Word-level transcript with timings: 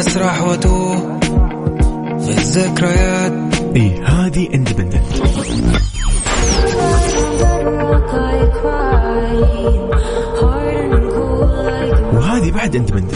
أسرح 0.00 0.42
وأتوه 0.42 1.20
في 2.20 2.30
الذكريات. 2.38 3.54
إيه 3.76 4.04
هذه 4.04 4.48
independent. 4.54 5.04
وهذه 12.12 12.50
بعد 12.50 12.76
independent. 12.76 13.14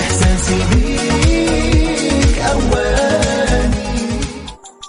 إحساسي 0.00 0.54
بيك 0.74 2.38
أول 2.38 3.14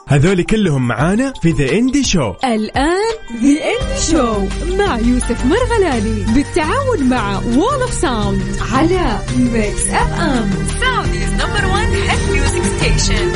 هذول 0.08 0.44
كلهم 0.44 0.88
معانا 0.88 1.34
في 1.42 1.52
The 1.52 1.72
Indie 1.72 2.04
Show 2.04 2.34
The 2.44 3.16
Indie 3.44 3.75
Show 4.00 4.48
مع 4.78 5.00
يوسف 5.00 5.46
مرغلاني 5.46 6.26
بالتعاون 6.34 7.04
مع 7.10 7.38
Wall 7.40 7.82
of 7.82 7.94
Sound 7.94 8.42
على 8.72 9.20
ميكس 9.38 9.88
اف 9.88 10.20
ام 10.20 10.50
سعوديز 10.82 11.30
نمبر 11.32 11.66
1 11.72 11.88
هيت 11.94 12.30
ميوزك 12.32 12.62
ستيشن 12.78 13.32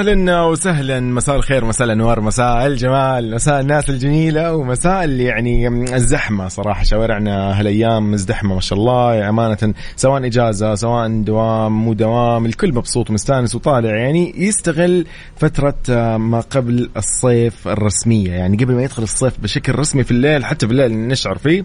أهلا 0.00 0.42
وسهلا. 0.42 1.00
مساء 1.00 1.36
الخير 1.36 1.64
مساء 1.64 1.86
الأنوار 1.86 2.20
مساء 2.20 2.66
الجمال 2.66 3.34
مساء 3.34 3.60
الناس 3.60 3.90
الجميلة 3.90 4.54
ومساء 4.54 5.04
اللي 5.04 5.24
يعني 5.24 5.68
الزحمة. 5.68 6.48
صراحة 6.48 6.84
شوارعنا 6.84 7.60
هالأيام 7.60 8.10
مزدحمة 8.10 8.54
ما 8.54 8.60
شاء 8.60 8.78
الله. 8.78 9.28
أمانة 9.28 9.74
سواء 9.96 10.26
إجازة 10.26 10.74
سواء 10.74 11.22
دوام 11.22 11.72
مو 11.72 11.92
دوام 11.92 12.46
الكل 12.46 12.74
مبسوط 12.74 13.10
ومستانس 13.10 13.54
وطالع. 13.54 13.96
يعني 13.96 14.34
يستغل 14.36 15.06
فترة 15.36 15.74
آه، 15.90 16.16
ما 16.16 16.40
قبل 16.40 16.90
الصيف 16.96 17.68
الرسمية. 17.68 18.30
يعني 18.30 18.56
قبل 18.56 18.74
ما 18.74 18.82
يدخل 18.82 19.02
الصيف 19.02 19.40
بشكل 19.40 19.78
رسمي 19.78 20.04
في 20.04 20.10
الليل 20.10 20.44
حتى 20.44 20.66
في 20.66 20.72
الليل 20.72 21.08
نشعر 21.08 21.38
فيه. 21.38 21.64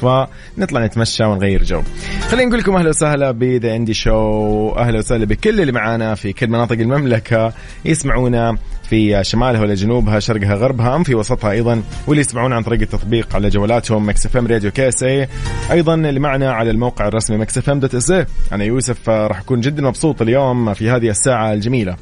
فنطلع 0.00 0.84
نتمشى 0.84 1.24
ونغير 1.24 1.62
جو. 1.62 1.82
خلينا 2.28 2.48
نقول 2.48 2.60
لكم 2.60 2.76
أهلا 2.76 2.88
وسهلا 2.88 3.30
بذا 3.30 3.76
اندي 3.76 3.94
شو 3.94 4.70
أهلا 4.70 4.98
وسهلا 4.98 5.24
بكل 5.24 5.60
اللي 5.60 5.72
معانا 5.72 6.14
في 6.14 6.32
كل 6.32 6.48
مناطق 6.48 6.78
المملكة. 6.78 7.52
يسمعونا 7.84 8.56
في 8.90 9.24
شمالها 9.24 9.60
ولا 9.60 9.74
جنوبها 9.74 10.20
شرقها 10.20 10.54
غربها 10.54 11.02
في 11.02 11.14
وسطها 11.14 11.50
أيضا 11.50 11.82
واللي 12.06 12.20
يسمعونا 12.20 12.56
عن 12.56 12.62
طريق 12.62 12.80
التطبيق 12.80 13.34
على 13.34 13.48
جوالاتهم 13.48 14.08
Mix 14.08 14.26
FM 14.26 14.46
Radio 14.46 14.70
KSA 14.70 15.28
أيضا 15.70 15.94
اللي 15.94 16.20
معنا 16.20 16.52
على 16.52 16.70
الموقع 16.70 17.08
الرسمي 17.08 17.36
Mix 17.36 17.58
FM 17.58 17.80
dot 17.80 17.94
SA 17.94 18.26
أنا 18.52 18.64
يوسف 18.64 19.10
آه، 19.10 19.26
راح 19.26 19.38
أكون 19.38 19.60
جدا 19.60 19.82
مبسوط 19.82 20.22
اليوم 20.22 20.74
في 20.74 20.90
هذه 20.90 21.10
الساعة 21.10 21.52
الجميلة. 21.52 21.96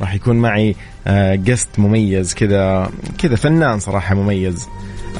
راح 0.00 0.14
يكون 0.14 0.36
معي 0.36 0.76
guest 1.32 1.78
مميز 1.78 2.34
كذا 2.34 2.90
كذا 3.18 3.36
فنان 3.36 3.78
صراحة 3.78 4.14
مميز. 4.14 4.66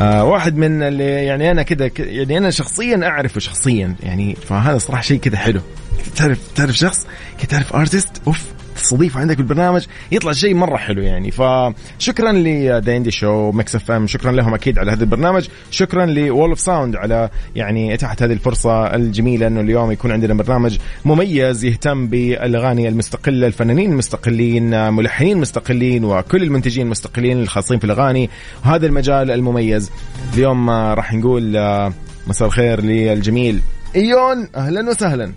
آه 0.00 0.24
واحد 0.24 0.56
من 0.56 0.82
اللي 0.82 1.04
يعني 1.04 1.50
أنا 1.50 1.62
كذا 1.62 1.90
يعني 1.98 2.38
أنا 2.38 2.50
شخصيا 2.50 3.00
أعرفه 3.02 3.40
شخصيا 3.40 3.94
يعني 4.02 4.34
فهذا 4.34 4.78
صراحة 4.78 5.02
شيء 5.02 5.18
كذا 5.20 5.36
حلو. 5.36 5.60
تعرف 6.16 6.38
تعرف 6.54 6.76
شخص؟ 6.76 7.06
تعرف 7.48 7.76
artist 7.76 8.22
أوف. 8.26 8.44
تستضيفه 8.76 9.20
عندك 9.20 9.36
بالبرنامج. 9.36 9.86
يطلع 10.12 10.32
شيء 10.32 10.54
مرة 10.54 10.76
حلو 10.76 11.02
يعني. 11.02 11.30
فشكرا 11.30 12.32
ل 12.32 12.41
The 12.41 12.67
Indie 12.67 13.10
Show 13.10 13.50
Mix 13.52 13.74
FM 13.74 14.06
شكرا 14.06 14.32
لهم 14.32 14.54
أكيد 14.54 14.78
على 14.78 14.92
هذا 14.92 15.04
البرنامج. 15.04 15.48
شكرا 15.70 16.06
ل 16.06 16.15
Wall 16.15 16.48
of 16.48 16.60
Sound 16.60 16.96
على 16.96 17.30
يعني 17.56 17.94
إتاحة 17.94 18.16
هذه 18.20 18.32
الفرصة 18.32 18.94
الجميلة 18.94 19.46
إنه 19.46 19.60
اليوم 19.60 19.92
يكون 19.92 20.12
عندنا 20.12 20.34
برنامج 20.34 20.78
مميز 21.04 21.64
يهتم 21.64 22.06
بالأغاني 22.06 22.88
المستقلة 22.88 23.46
الفنانين 23.46 23.92
المستقلين 23.92 24.92
ملحنين 24.92 25.38
مستقلين 25.38 26.04
وكل 26.04 26.42
المنتجين 26.42 26.86
المستقلين 26.86 27.40
الخاصين 27.40 27.78
في 27.78 27.84
الأغاني. 27.84 28.30
وهذا 28.64 28.86
المجال 28.86 29.30
المميز. 29.30 29.90
اليوم 30.34 30.70
راح 30.70 31.14
نقول 31.14 31.56
آه، 31.56 31.92
مساء 32.26 32.48
الخير 32.48 32.80
للجميل 32.80 33.60
إيون. 33.96 34.48
أهلا 34.56 34.90
وسهلا. 34.90 35.32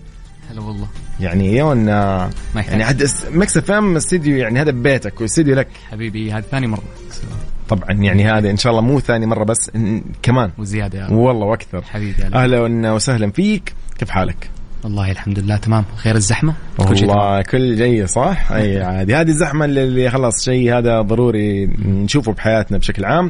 هلا 0.51 0.61
والله. 0.61 0.87
يعني 1.19 1.49
ايون 1.49 1.89
آه، 1.89 2.29
يعني 2.55 2.83
عاد 2.83 3.07
Mix 3.31 3.57
FM 3.57 3.95
studio 3.95 4.37
يعني 4.37 4.61
هذا 4.61 4.71
ببيتك 4.71 5.21
واستديو 5.21 5.55
لك 5.55 5.67
حبيبي 5.91 6.31
هذه 6.31 6.43
ثاني 6.51 6.67
مرة 6.67 6.83
طبعا 7.69 7.91
يعني 7.91 8.31
هذا 8.31 8.49
إن 8.49 8.57
شاء 8.57 8.71
الله 8.71 8.81
مو 8.81 8.99
ثاني 8.99 9.25
مرة 9.25 9.43
بس 9.43 9.71
كمان 10.21 10.51
وزيادة 10.57 10.99
يا 10.99 11.05
رب. 11.05 11.11
والله 11.11 11.45
وأكثر 11.45 11.81
حبيبي 11.81 12.23
هلا 12.23 12.43
أهلا 12.43 12.91
وسهلا 12.91 13.31
فيك 13.31 13.73
كيف 13.97 14.09
حالك؟ 14.09 14.49
والله 14.83 15.11
الحمد 15.11 15.39
لله 15.39 15.57
تمام 15.57 15.85
غير 16.05 16.15
الزحمة 16.15 16.53
كل 16.77 16.97
شيء 16.97 17.07
تمام. 17.07 17.17
والله 17.17 17.41
كل 17.41 17.75
جيد 17.75 18.05
صح؟ 18.05 18.51
أي 18.51 18.81
عادي 18.81 19.15
هذه 19.15 19.27
الزحمة 19.29 19.65
اللي 19.65 20.09
خلاص 20.09 20.45
شيء 20.45 20.77
هذا 20.77 21.01
ضروري 21.01 21.65
نشوفه 21.85 22.31
بحياتنا 22.33 22.77
بشكل 22.77 23.05
عام. 23.05 23.29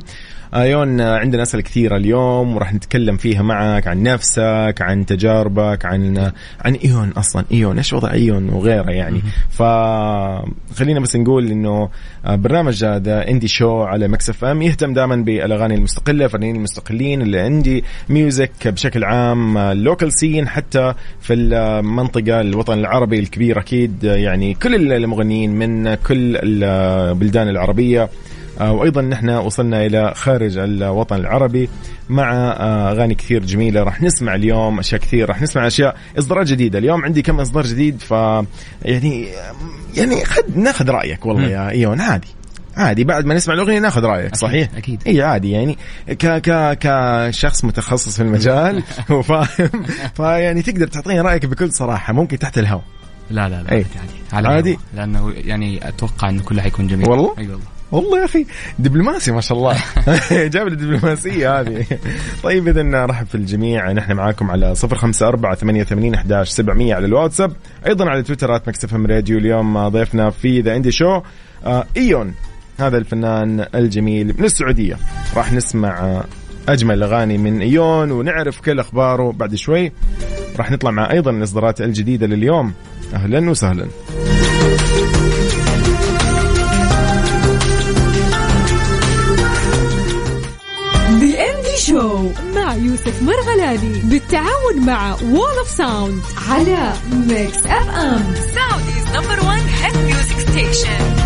ايون 0.55 1.01
عندنا 1.01 1.41
أسئلة 1.41 1.63
كثيرة 1.63 1.97
اليوم 1.97 2.55
وراح 2.55 2.73
نتكلم 2.73 3.17
فيها 3.17 3.41
معك 3.41 3.87
عن 3.87 4.03
نفسك، 4.03 4.75
عن 4.81 5.05
تجاربك، 5.05 5.85
عن 5.85 6.31
عن 6.65 6.73
إيون 6.73 7.09
أصلا 7.09 7.45
إيون 7.51 7.77
إيش 7.77 7.93
وضع 7.93 8.11
إيون 8.11 8.49
وغيره 8.49 8.91
يعني. 8.91 9.21
فخلينا 9.49 10.99
بس 10.99 11.15
نقول 11.15 11.51
إنه 11.51 11.89
برنامج 12.27 12.85
The 12.85 13.29
Indie 13.29 13.47
Show 13.47 13.81
على 13.81 14.07
Mix 14.07 14.29
FM 14.29 14.61
يهتم 14.61 14.93
دائما 14.93 15.15
بالأغاني 15.15 15.75
المستقلة، 15.75 16.25
الفنانين 16.25 16.55
المستقلين 16.55 17.21
ال 17.21 17.39
indie 17.39 17.83
music 18.09 18.67
بشكل 18.67 19.03
عام، 19.03 19.57
local 19.57 20.13
scene 20.13 20.47
حتى 20.47 20.93
في 21.21 21.33
المنطقة 21.33 22.41
الوطن 22.41 22.79
العربي 22.79 23.19
الكبير 23.19 23.59
أكيد 23.59 24.03
يعني 24.03 24.53
كل 24.53 24.93
المغنيين 24.93 25.51
من 25.51 25.95
كل 25.95 26.37
البلدان 26.43 27.47
العربية 27.49 28.03
آه، 28.03 28.09
وأيضا 28.59 29.01
نحن 29.01 29.29
وصلنا 29.29 29.85
إلى 29.85 30.13
خارج 30.15 30.57
الوطن 30.57 31.15
العربي 31.15 31.69
مع 32.09 32.31
آه، 32.33 32.91
أغاني 32.91 33.15
كثير 33.15 33.45
جميلة. 33.45 33.83
راح 33.83 34.01
نسمع 34.01 34.35
اليوم 34.35 34.79
أشياء 34.79 35.01
كثير 35.01 35.29
راح 35.29 35.41
نسمع 35.41 35.67
أشياء 35.67 35.97
إصدارات 36.19 36.47
جديدة. 36.47 36.79
اليوم 36.79 37.05
عندي 37.05 37.21
كم 37.21 37.39
إصدار 37.39 37.65
جديد 37.65 37.99
ف 37.99 38.11
يعني 38.81 39.27
يعني 39.95 40.25
خد 40.25 40.57
ناخذ 40.57 40.89
رأيك 40.89 41.25
والله 41.25 41.47
يا 41.47 41.69
إيون. 41.69 42.01
عادي 42.01 42.27
عادي. 42.77 43.03
بعد 43.03 43.25
ما 43.25 43.35
نسمع 43.35 43.53
الأغنية 43.53 43.79
ناخذ 43.79 44.05
رأيك 44.05 44.35
صحيح؟ 44.35 44.69
أكيد. 44.77 45.01
إي 45.07 45.21
عادي. 45.21 45.51
يعني 45.51 45.77
ك 46.07 46.25
ك 46.27 46.77
كشخص 46.79 47.65
متخصص 47.65 48.15
في 48.15 48.23
المجال 48.23 48.83
وفاهم 49.09 49.85
فيعني 50.15 50.61
تقدر 50.61 50.87
تعطيني 50.87 51.21
رأيك 51.21 51.45
بكل 51.45 51.71
صراحة 51.73 52.13
ممكن 52.13 52.39
تحت 52.39 52.57
الهواء. 52.57 52.83
لا 53.29 53.49
لا 53.49 53.63
لا 53.63 53.71
أي. 53.71 53.85
عادي 54.33 54.47
عادي؟ 54.47 54.69
الهواء. 54.69 54.77
لأنه 54.95 55.33
يعني 55.35 55.87
أتوقع 55.87 56.29
أنه 56.29 56.43
كله 56.43 56.61
حيكون 56.61 56.87
جميل. 56.87 57.09
والله؟ 57.09 57.35
أي 57.37 57.47
والله. 57.47 57.78
والله 57.91 58.19
يا 58.19 58.25
أخي 58.25 58.45
دبلوماسي 58.79 59.31
ما 59.31 59.41
شاء 59.41 59.57
الله. 59.57 59.77
جاب 60.53 60.67
الدبلوماسيه 60.67 61.59
هذه. 61.59 61.85
طيب 62.43 62.67
اذا 62.67 62.83
نرحب 62.83 63.27
في 63.27 63.35
الجميع. 63.35 63.91
نحن 63.91 64.13
معاكم 64.13 64.51
على 64.51 64.73
054 64.83 65.55
88 65.55 66.13
11 66.13 66.51
700 66.51 66.93
على 66.93 67.05
الواتساب. 67.05 67.51
أيضا 67.87 68.09
على 68.09 68.23
تويتر 68.23 68.55
at 68.55 68.67
Mix 68.67 68.95
FM 68.95 69.05
Radio 69.05 69.37
اليوم 69.37 69.87
ضيفنا 69.87 70.29
في 70.29 70.61
The 70.61 70.75
Indie 70.75 70.91
Show 70.91 71.21
إيون 71.97 72.33
هذا 72.79 72.97
الفنان 72.97 73.65
الجميل 73.75 74.35
من 74.37 74.45
السعودية. 74.45 74.97
راح 75.35 75.53
نسمع 75.53 75.99
آه، 75.99 76.23
أجمل 76.69 76.95
الاغاني 76.95 77.37
من 77.37 77.61
إيون 77.61 78.11
ونعرف 78.11 78.61
كل 78.61 78.79
أخباره 78.79 79.31
بعد 79.31 79.55
شوي. 79.55 79.91
راح 80.57 80.71
نطلع 80.71 80.91
مع 80.91 81.11
أيضا 81.11 81.31
الإصدارات 81.31 81.81
الجديدة 81.81 82.27
لليوم. 82.27 82.73
أهلا 83.13 83.49
وسهلا. 83.49 83.87
مع 92.69 92.75
يوسف 92.75 93.21
مرغلاني 93.21 93.99
بالتعاون 94.03 94.85
مع 94.85 95.15
Wall 95.23 95.57
of 95.57 95.69
Sound 95.69 96.21
على 96.49 96.93
Mix 97.11 97.57
FM 97.57 98.33
Saudi's 98.35 99.07
number 99.15 99.45
1 99.45 99.61
hit 99.81 99.97
music 99.97 100.39
station 100.39 101.19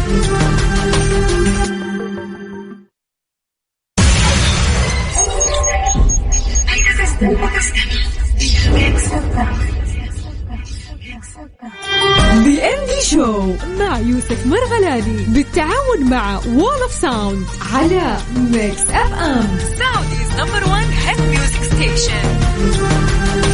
The 12.44 12.70
Indie 12.70 13.02
Show 13.04 13.54
مع 13.80 14.00
يوسف 14.00 14.46
مرغلاني 14.46 15.26
بالتعاون 15.28 16.10
مع 16.10 16.40
Wall 16.48 16.82
of 16.82 16.94
Sound 16.94 17.46
على 17.74 18.18
Mix 18.36 18.82
FM 18.82 19.58
Saudi's 19.80 20.32
number 20.40 20.70
1 20.70 20.88
hit 21.06 21.20
music 21.64 21.96
station 21.98 23.53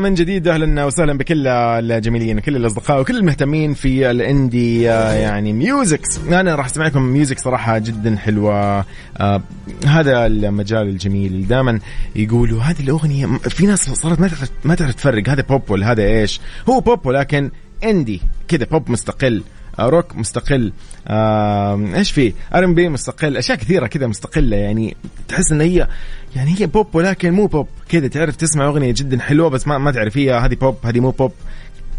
من 0.00 0.14
جديد 0.14 0.48
أهلا 0.48 0.84
وسهلا 0.84 1.18
بكل 1.18 1.46
الجميلين 1.46 2.40
كل 2.40 2.56
الأصدقاء 2.56 3.00
وكل 3.00 3.16
المهتمين 3.16 3.74
في 3.74 4.10
ال 4.10 4.22
indie 4.22 4.82
يعني 4.82 5.52
musics 5.52 6.18
أنا 6.18 6.54
راح 6.54 6.66
اسمع 6.66 6.86
لكم 6.86 7.02
music 7.02 7.38
صراحة 7.38 7.78
جدا 7.78 8.16
حلوة. 8.16 8.84
آه 9.16 9.42
هذا 9.86 10.26
المجال 10.26 10.88
الجميل. 10.88 11.48
دائما 11.48 11.80
يقولوا 12.16 12.62
هذه 12.62 12.80
الأغنية 12.80 13.26
في 13.26 13.66
ناس 13.66 13.90
صارت 13.90 14.20
ما 14.20 14.28
تعرف 14.28 14.50
ما 14.64 14.74
تعرف 14.74 14.94
تفرق 14.94 15.28
هذا 15.28 15.42
بوب 15.42 15.70
ولا 15.70 15.92
هذا 15.92 16.02
إيش. 16.02 16.40
هو 16.68 16.80
بوب 16.80 17.06
ولكن 17.06 17.50
indie 17.84 18.20
كذا 18.48 18.64
بوب 18.64 18.90
مستقل. 18.90 19.42
روك 19.80 20.16
مستقل. 20.16 20.72
آه 21.08 21.80
إيش 21.94 22.10
في؟ 22.10 22.32
R&B 22.54 22.88
مستقل. 22.88 23.36
أشياء 23.36 23.58
كثيرة 23.58 23.86
كذا 23.86 24.06
مستقلة 24.06 24.56
يعني 24.56 24.96
تحس 25.28 25.52
إن 25.52 25.60
هي 25.60 25.88
يعني 26.36 26.54
هي 26.58 26.66
بوب 26.66 26.94
ولكن 26.94 27.32
مو 27.32 27.46
بوب 27.46 27.68
كذا 27.88 28.08
تعرف 28.08 28.36
تسمع 28.36 28.66
أغنية 28.66 28.94
جدا 28.96 29.20
حلوة 29.20 29.48
بس 29.48 29.66
ما 29.66 29.78
ما 29.78 29.90
تعرف 29.90 30.16
هي 30.16 30.34
هذه 30.34 30.54
بوب 30.54 30.76
هذه 30.84 31.00
مو 31.00 31.10
بوب 31.10 31.32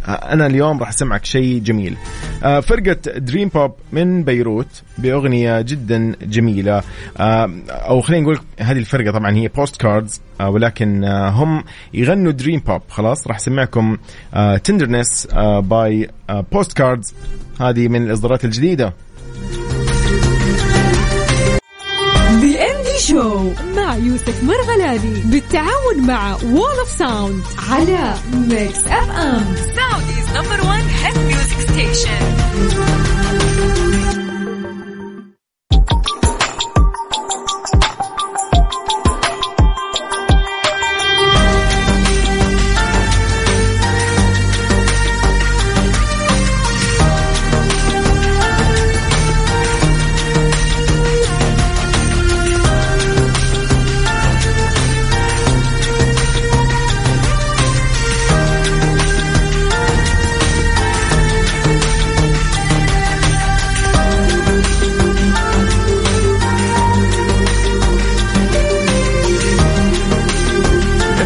أنا 0.07 0.45
اليوم 0.45 0.79
راح 0.79 0.89
أسمعك 0.89 1.25
شيء 1.25 1.59
جميل. 1.59 1.97
آه، 2.43 2.59
فرقة 2.59 2.93
dream 3.17 3.49
pop 3.49 3.71
من 3.91 4.23
بيروت 4.23 4.81
بأغنية 4.97 5.61
جدا 5.61 6.15
جميلة. 6.21 6.83
آه، 7.17 7.51
أو 7.69 8.01
خلينا 8.01 8.23
نقول 8.23 8.39
هذه 8.59 8.77
الفرقة 8.77 9.11
طبعا 9.11 9.35
هي 9.35 9.47
Postcards 9.47 10.21
ولكن 10.41 11.03
آه، 11.03 11.29
هم 11.29 11.63
يغنوا 11.93 12.31
dream 12.31 12.59
pop 12.59 12.81
خلاص 12.89 13.27
راح 13.27 13.35
أسمعكم 13.35 13.97
Tenderness 14.63 15.27
by 15.59 16.09
Postcards 16.29 17.13
هذه 17.59 17.87
من 17.87 18.07
الإصدارات 18.07 18.45
الجديدة. 18.45 18.93
شو 22.99 23.51
مع 23.75 23.95
يوسف 23.95 24.43
مرغلاني 24.43 25.21
بالتعاون 25.25 26.07
مع 26.07 26.35
Wall 26.35 26.79
of 26.79 26.89
Sound 26.89 27.43
على 27.69 28.13
Mix 28.33 28.87
FM 28.87 29.55
Saudi's 29.55 30.29
number 30.35 30.67
1 30.67 30.83
hit 31.03 31.17
music 31.17 31.59
station 31.59 33.18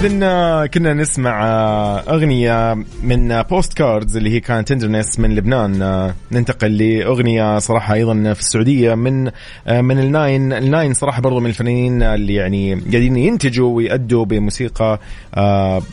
seven 0.03 0.12
كنا 0.73 0.93
نسمع 0.93 1.45
آه، 1.45 1.99
أغنية 1.99 2.73
من 3.03 3.41
Postcards 3.41 4.17
اللي 4.17 4.29
هي 4.29 4.39
كانت 4.39 4.67
Tenderness 4.67 5.19
من 5.19 5.35
لبنان. 5.35 5.81
آه، 5.81 6.13
ننتقل 6.31 6.77
لأغنية 6.77 7.59
صراحة 7.59 7.93
أيضا 7.93 8.33
في 8.33 8.39
السعودية 8.39 8.95
من 8.95 9.31
آه، 9.67 9.81
من 9.81 9.99
The 9.99 10.22
Nine 10.22 10.53
The 10.53 10.70
Nine 10.70 10.93
صراحة 10.93 11.21
برضو 11.21 11.39
من 11.39 11.49
الفنانين 11.49 12.03
اللي 12.03 12.33
يعني 12.33 12.75
قاعدين 12.75 13.17
ينتجوا 13.17 13.75
ويأدوا 13.75 14.25
بموسيقى 14.25 14.99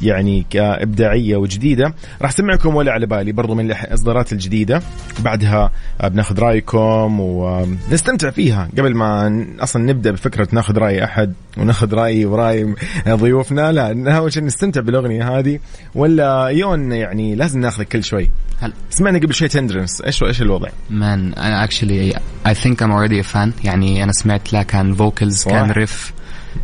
يعني 0.02 0.46
إبداعية 0.56 1.36
وجديدة. 1.36 1.94
راح 2.22 2.30
أسمعكم 2.30 2.74
ولا 2.74 2.92
على 2.92 3.06
بالي 3.06 3.32
برضو 3.32 3.54
من 3.54 3.70
الإصدارات 3.70 4.32
الجديدة. 4.32 4.82
بعدها 5.20 5.70
بناخذ 6.04 6.38
رأيكم 6.38 7.20
ونستمتع 7.20 8.30
فيها. 8.30 8.68
قبل 8.78 8.94
ما 8.94 9.44
أصلا 9.60 9.82
نبدأ 9.82 10.10
بفكرة 10.10 10.48
ناخذ 10.52 10.78
رأي 10.78 11.04
أحد 11.04 11.34
وناخذ 11.58 11.94
رأي 11.94 12.24
ورأي 12.24 12.74
ضيوفنا 13.08 13.72
لا 13.72 13.92
أول 14.20 14.32
شيء 14.32 14.44
نستمتع 14.44 14.80
بالأغنية 14.80 15.38
هذه 15.38 15.58
ولا 15.94 16.46
إيون 16.46 16.92
يعني 16.92 17.34
لازم 17.34 17.60
ناخذ 17.60 17.82
كل 17.82 18.04
شوي؟ 18.04 18.30
هل 18.60 18.72
سمعنا 18.90 19.18
قبل 19.18 19.34
شوي 19.34 19.48
Tenderness 19.48 20.00
إيش 20.00 20.22
إيش 20.22 20.42
الوضع؟ 20.42 20.68
man 20.90 21.32
أنا 21.32 21.64
actually 21.64 22.14
I 22.46 22.54
think 22.54 22.82
I'm 22.82 22.92
already 22.92 23.22
fan 23.22 23.52
يعني 23.64 24.04
أنا 24.04 24.12
سمعت 24.12 24.52
لا 24.52 24.62
كان 24.62 24.94
vocals 24.94 25.44
كان 25.44 25.70
riff 25.70 26.12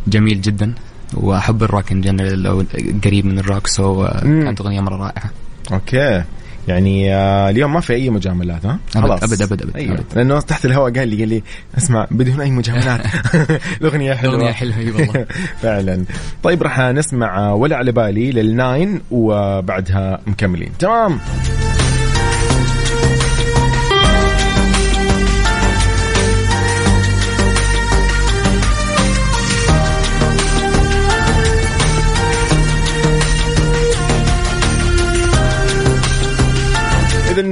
جميل 0.07 0.41
جدا. 0.41 0.73
وأحب 1.13 1.63
ال 1.63 1.69
rock 1.69 1.91
in 1.91 2.01
general 2.01 2.65
قريب 3.03 3.25
من 3.25 3.39
ال 3.39 3.67
rock 3.67 4.07
so 4.07 4.09
so 4.09 4.11
كانت 4.21 4.61
أغنية 4.61 4.81
مرة 4.81 4.95
رائعة. 4.95 5.31
okay. 5.71 6.23
يعني 6.67 7.15
آه 7.15 7.49
اليوم 7.49 7.73
ما 7.73 7.79
في 7.79 7.93
أي 7.93 8.09
مجاملات 8.09 8.65
ها؟ 8.65 8.79
خلاص. 8.93 9.23
أبد 9.23 9.41
أبد 9.41 9.61
أبد, 9.61 9.75
أيوة. 9.75 9.93
أبد. 9.93 10.03
لأنه 10.15 10.39
تحت 10.39 10.65
الهواء 10.65 10.93
قال 10.93 11.07
لي 11.07 11.17
قال 11.19 11.29
لي 11.29 11.43
أسمع 11.77 12.07
بدون 12.11 12.41
أي 12.41 12.51
مجاملات. 12.51 12.99
الأغنية 13.81 14.13
حلوة. 14.13 14.33
الأغنية 14.35 14.51
حلوة 14.51 14.77
أي 14.77 14.91
والله. 14.91 15.25
فعلا. 15.61 16.05
طيب 16.43 16.63
راح 16.63 16.79
نسمع 16.79 17.51
ولا 17.51 17.75
على 17.75 17.91
بالي 17.91 18.31
للناين 18.31 19.01
وبعدها 19.11 20.19
مكملين. 20.27 20.71
تمام. 20.79 21.19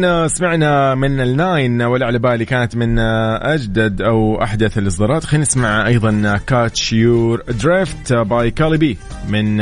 اذا 0.03 0.27
سمعنا 0.27 0.95
من 0.95 1.21
The 1.21 1.47
Nine 1.47 1.81
ولا 1.81 2.05
على 2.05 2.19
بالي 2.19 2.45
كانت 2.45 2.75
من 2.75 2.99
أجدد 2.99 4.01
أو 4.01 4.43
أحدث 4.43 4.77
الإصدارات. 4.77 5.23
خلينا 5.23 5.41
نسمع 5.41 5.87
أيضا 5.87 6.39
Catch 6.47 6.93
Your 6.93 7.43
Drift 7.63 8.13
by 8.13 8.51
كاليبي 8.51 8.97
من 9.29 9.57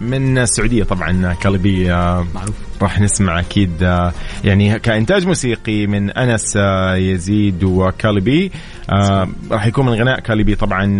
من 0.00 0.38
السعودية 0.38 0.84
طبعا. 0.84 1.34
كاليبي 1.34 1.88
معروف. 2.34 2.54
راح 2.82 3.00
نسمع 3.00 3.40
أكيد 3.40 4.00
يعني 4.44 4.78
كإنتاج 4.78 5.26
موسيقي 5.26 5.86
من 5.86 6.10
أنس 6.10 6.56
يزيد 6.96 7.64
وكاليبي 7.64 8.52
راح 9.50 9.66
يكون 9.66 9.86
من 9.86 9.92
غناء 9.92 10.20
كاليبي 10.20 10.54
طبعا 10.54 10.98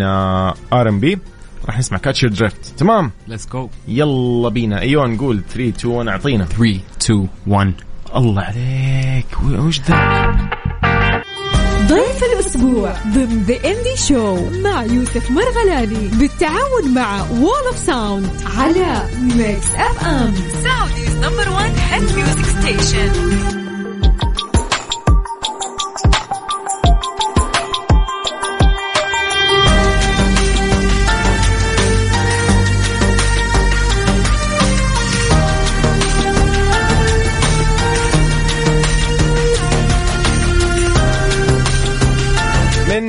R&B. 0.73 1.19
راح 1.67 1.79
نسمع 1.79 1.99
Catch 1.99 2.15
Your 2.15 2.29
Drift 2.29 2.75
تمام؟ 2.79 3.11
let's 3.29 3.49
go 3.53 3.69
يلا 3.89 4.49
بينا. 4.49 4.81
أيوه 4.81 5.07
نقول 5.07 5.43
3 5.55 5.69
2 5.69 5.95
1 5.95 6.09
أعطينا. 6.09 6.45
3 6.45 6.81
2 7.03 7.29
1 7.47 7.73
الله 8.17 8.43
عليك. 8.43 9.27
وش 9.43 9.81
ذا؟ 9.81 10.55
ضيف 11.89 12.25
الأسبوع 12.25 12.93
ضمن 13.15 13.43
The 13.43 13.55
Indie 13.55 13.97
Show 14.09 14.51
مع 14.51 14.85
يوسف 14.85 15.31
مرغلاني 15.31 16.09
بالتعاون 16.09 16.95
مع 16.95 17.23
Wall 17.31 17.67
of 17.67 17.79
Sound 17.79 18.31
على 18.57 19.09
Mix 19.23 19.75
FM 19.75 20.35
Saudi's 20.65 21.17
number 21.17 21.51
1 21.51 21.73
hit 21.91 22.03
music 22.03 22.45
station 22.45 23.64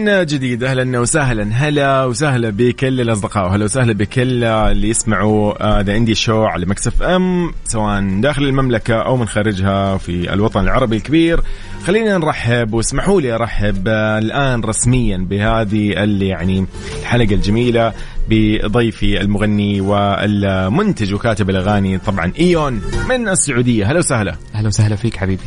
من 0.05 0.25
جديد؟ 0.25 0.63
أهلا 0.63 1.00
وسهلا. 1.00 1.50
هلا 1.53 2.05
وسهلا 2.05 2.50
بكل 2.50 3.01
الأصدقاء 3.01 3.45
وهلا 3.45 3.65
وسهلا 3.65 3.93
بكل 3.93 4.43
اللي 4.43 4.89
يسمعوا 4.89 5.81
The 5.81 5.98
Indie 5.98 6.15
Show 6.15 6.43
على 6.43 6.65
Mix 6.65 7.03
FM 7.03 7.51
سواء 7.65 8.19
داخل 8.21 8.43
المملكة 8.43 8.95
أو 8.95 9.17
من 9.17 9.27
خارجها 9.27 9.97
في 9.97 10.33
الوطن 10.33 10.59
العربي 10.59 10.95
الكبير. 10.97 11.41
خلينا 11.85 12.17
نرحب 12.17 12.74
واسمحوا 12.74 13.21
لي 13.21 13.35
أرحب 13.35 13.88
الآن 13.88 14.62
رسميا 14.62 15.17
بهذه 15.17 16.03
اللي 16.03 16.27
يعني 16.27 16.65
الحلقة 17.00 17.33
الجميلة 17.35 17.93
بضيفي 18.29 19.21
المغني 19.21 19.81
والمنتج 19.81 21.13
وكاتب 21.13 21.50
الأغاني 21.50 21.97
طبعا 21.97 22.31
إيون 22.39 22.81
من 23.09 23.27
السعودية. 23.27 23.91
هلا 23.91 24.00
وسهلا. 24.00 24.35
أهلا 24.55 24.67
وسهلا 24.67 24.95
فيك 24.95 25.17
حبيبي. 25.17 25.43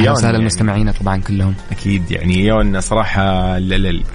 أهلا 0.00 0.10
وسهلا 0.10 0.26
يعني. 0.26 0.38
المستمعين 0.38 0.90
طبعا 0.90 1.20
كلهم. 1.20 1.54
أكيد 1.70 2.10
يعني 2.10 2.46
إيون 2.46 2.80
صراحة 2.80 3.22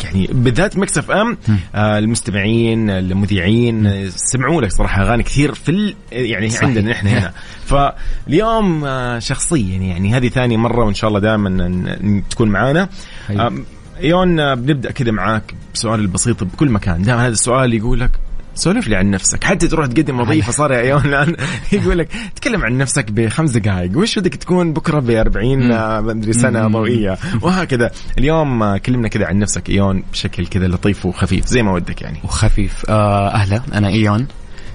يعني 0.03 0.29
بالذات 0.31 0.77
Mix 0.77 0.97
FM 0.97 1.37
آه 1.75 1.99
المستمعين 1.99 2.89
المذيعين 2.89 4.09
سمعوا 4.09 4.61
لك 4.61 4.71
صراحة 4.71 5.01
أغاني 5.01 5.23
كثير 5.23 5.53
في 5.53 5.95
يعني 6.11 6.49
صحيح. 6.49 6.63
عندنا 6.63 6.91
نحن 6.91 7.07
هنا. 7.07 7.33
فاليوم 7.69 8.85
آه 8.85 9.19
شخصيا 9.19 9.71
يعني, 9.71 9.89
يعني 9.89 10.13
هذه 10.13 10.27
ثاني 10.29 10.57
مرة 10.57 10.85
وإن 10.85 10.93
شاء 10.93 11.07
الله 11.07 11.19
دائما 11.19 12.21
تكون 12.29 12.49
معانا. 12.49 12.89
آه 13.29 13.53
إيون 14.01 14.55
بنبدأ 14.55 14.91
كذا 14.91 15.11
معاك 15.11 15.53
بسؤال 15.73 15.99
البسيط 15.99 16.43
بكل 16.43 16.69
مكان. 16.69 17.01
دائما 17.01 17.21
هذا 17.21 17.33
السؤال 17.33 17.73
يقول 17.73 17.99
لك 17.99 18.11
سولف 18.57 18.87
لي 18.87 18.95
عن 18.95 19.11
نفسك. 19.11 19.43
حتى 19.43 19.67
تروح 19.67 19.85
تقدم 19.85 20.19
وظيفة 20.19 20.51
صار 20.51 20.71
يا 20.71 20.79
ايون 20.79 21.05
الان 21.05 21.35
يقول 21.73 21.97
لك 21.97 22.09
تكلم 22.35 22.65
عن 22.65 22.77
نفسك 22.77 23.11
بخمس 23.11 23.51
دقائق. 23.51 23.97
وش 23.97 24.19
بدك 24.19 24.35
تكون 24.35 24.73
بكرة 24.73 24.99
ب 24.99 25.09
40 25.09 25.71
آه، 25.71 26.01
مدري 26.01 26.33
سنة 26.33 26.67
ضوئية. 26.67 27.17
وهكذا. 27.41 27.91
اليوم 28.17 28.63
آه، 28.63 28.77
كلمنا 28.77 29.07
كذا 29.07 29.25
عن 29.25 29.39
نفسك 29.39 29.69
ايون 29.69 30.03
بشكل 30.11 30.47
كذا 30.47 30.67
لطيف 30.67 31.05
وخفيف 31.05 31.45
زي 31.45 31.63
ما 31.63 31.71
ودك 31.71 32.01
يعني. 32.01 32.17
وخفيف. 32.23 32.85
آه 32.89 33.27
أهلا. 33.33 33.61
أنا 33.73 33.87
إيون 33.87 34.27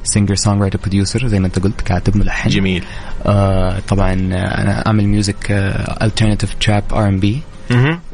singer 0.05 0.35
songwriter 0.35 0.79
producer 0.79 1.27
زي 1.27 1.41
ما 1.41 1.47
أنت 1.47 1.59
قلت 1.59 1.81
كاتب 1.81 2.17
ملحن. 2.17 2.51
جميل. 2.51 2.85
آه 3.27 3.79
طبعا 3.89 4.13
آه، 4.13 4.63
أنا 4.63 4.87
أعمل 4.87 5.07
music 5.07 5.47
alternative 6.03 6.55
trap 6.55 6.85
R&B. 6.93 7.43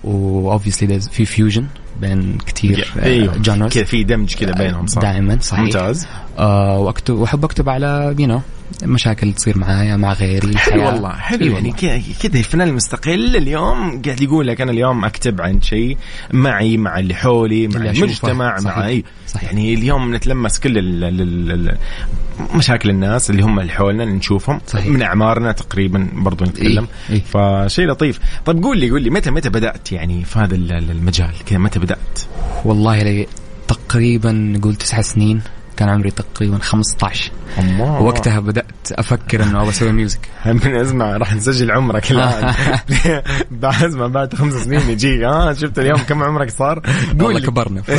و 0.05 0.14
obviously 0.14 1.01
في 1.01 1.25
fusion 1.25 1.67
بين 2.01 2.39
كثير 2.47 2.89
genres 3.43 3.73
كذا 3.73 3.85
في 3.85 4.05
دمج 4.05 4.35
كذا 4.35 4.53
بينهم 4.53 4.87
صح. 4.87 5.03
دائما 5.03 5.39
صحيح. 5.41 5.61
ممتاز. 5.61 6.07
آه 6.39 6.79
وأكتب 6.79 7.15
وأحب 7.15 7.45
أكتب 7.45 7.69
على 7.69 8.15
you 8.19 8.27
know 8.27 8.41
مشاكل 8.85 9.33
تصير 9.33 9.59
معايا 9.59 9.97
مع 9.97 10.13
غيري 10.13 10.57
حلو. 10.59 10.85
والله 10.87 11.13
حلو 11.13 11.41
إي 11.47 11.53
يعني 11.53 11.69
والله. 11.81 12.03
كذا 12.23 12.39
الفنان 12.39 12.69
المستقل 12.69 13.37
اليوم 13.37 14.03
قاعد 14.03 14.21
يقول 14.21 14.47
لك 14.47 14.61
أنا 14.61 14.71
اليوم 14.71 15.05
أكتب 15.05 15.41
عن 15.41 15.63
شيء 15.63 15.97
معي 16.33 16.77
مع 16.77 16.99
اللي 16.99 17.15
حولي 17.15 17.69
مع 17.69 17.77
اللي. 17.77 17.91
المجتمع 17.91 18.51
مع 18.51 18.59
صحيح. 18.59 18.79
إي 18.85 19.05
صحيح. 19.27 19.45
يعني 19.53 19.75
اليوم 19.75 20.15
نتلمس 20.15 20.59
كل 20.61 20.79
ال 20.79 21.05
ال 21.05 21.21
ال 21.21 21.51
ال 21.69 21.79
مشاكل 22.55 22.91
الناس 22.91 23.31
اللي 23.31 23.43
هم 23.43 23.61
اللي 23.61 23.73
حولنا 23.73 24.05
نشوفهم 24.05 24.61
صحيح. 24.67 24.87
من 24.87 25.03
أعمارنا 25.03 25.53
تقريبا 25.53 26.09
برضو 26.13 26.45
نتكلم 26.45 26.87
إي. 27.11 27.15
إي. 27.15 27.21
فشيء 27.21 27.87
لطيف 27.87 28.21
طيب 28.47 28.63
قول 28.63 28.79
لي 28.79 28.91
قول 28.91 29.03
لي 29.03 29.11
متى 29.11 29.31
متى 29.31 29.49
بدأت 29.49 29.93
يعني 29.93 30.25
في 30.25 30.39
هذا 30.39 30.55
ال- 30.55 30.73
ال- 30.73 30.91
المجال 30.91 31.31
كذا 31.47 31.59
متى 31.59 31.79
بدأت 31.79 32.21
والله 32.65 33.03
لي 33.03 33.27
تقريبا 33.69 34.33
نقول 34.33 34.75
تسع 34.75 35.01
سنين 35.01 35.41
كان 35.79 35.89
عمري 35.89 36.11
تقريبا 36.11 36.59
15 36.59 37.31
الله. 37.59 38.01
وقتها 38.03 38.41
بدأت 38.41 38.65
أفكر 38.93 39.43
إنه 39.43 39.59
أبغى 39.59 39.71
أسوي 39.71 39.93
music 39.93 40.21
من 40.47 40.77
اسمع 40.77 41.17
راح 41.17 41.35
نسجل 41.35 41.71
عمرك 41.71 42.11
الآن. 42.11 42.55
بعد 43.51 43.85
اسمع 43.85 44.07
بعد 44.07 44.35
خمس 44.35 44.53
سنين 44.55 44.81
يجي. 44.91 45.25
ها 45.27 45.53
شفت 45.53 45.79
اليوم 45.79 45.99
كم 45.99 46.23
عمرك 46.23 46.51
صار؟ 46.51 46.79
قول 47.19 47.23
والله 47.23 47.41
لي. 47.41 47.47
كبرنا 47.47 47.83
ف... 47.83 47.91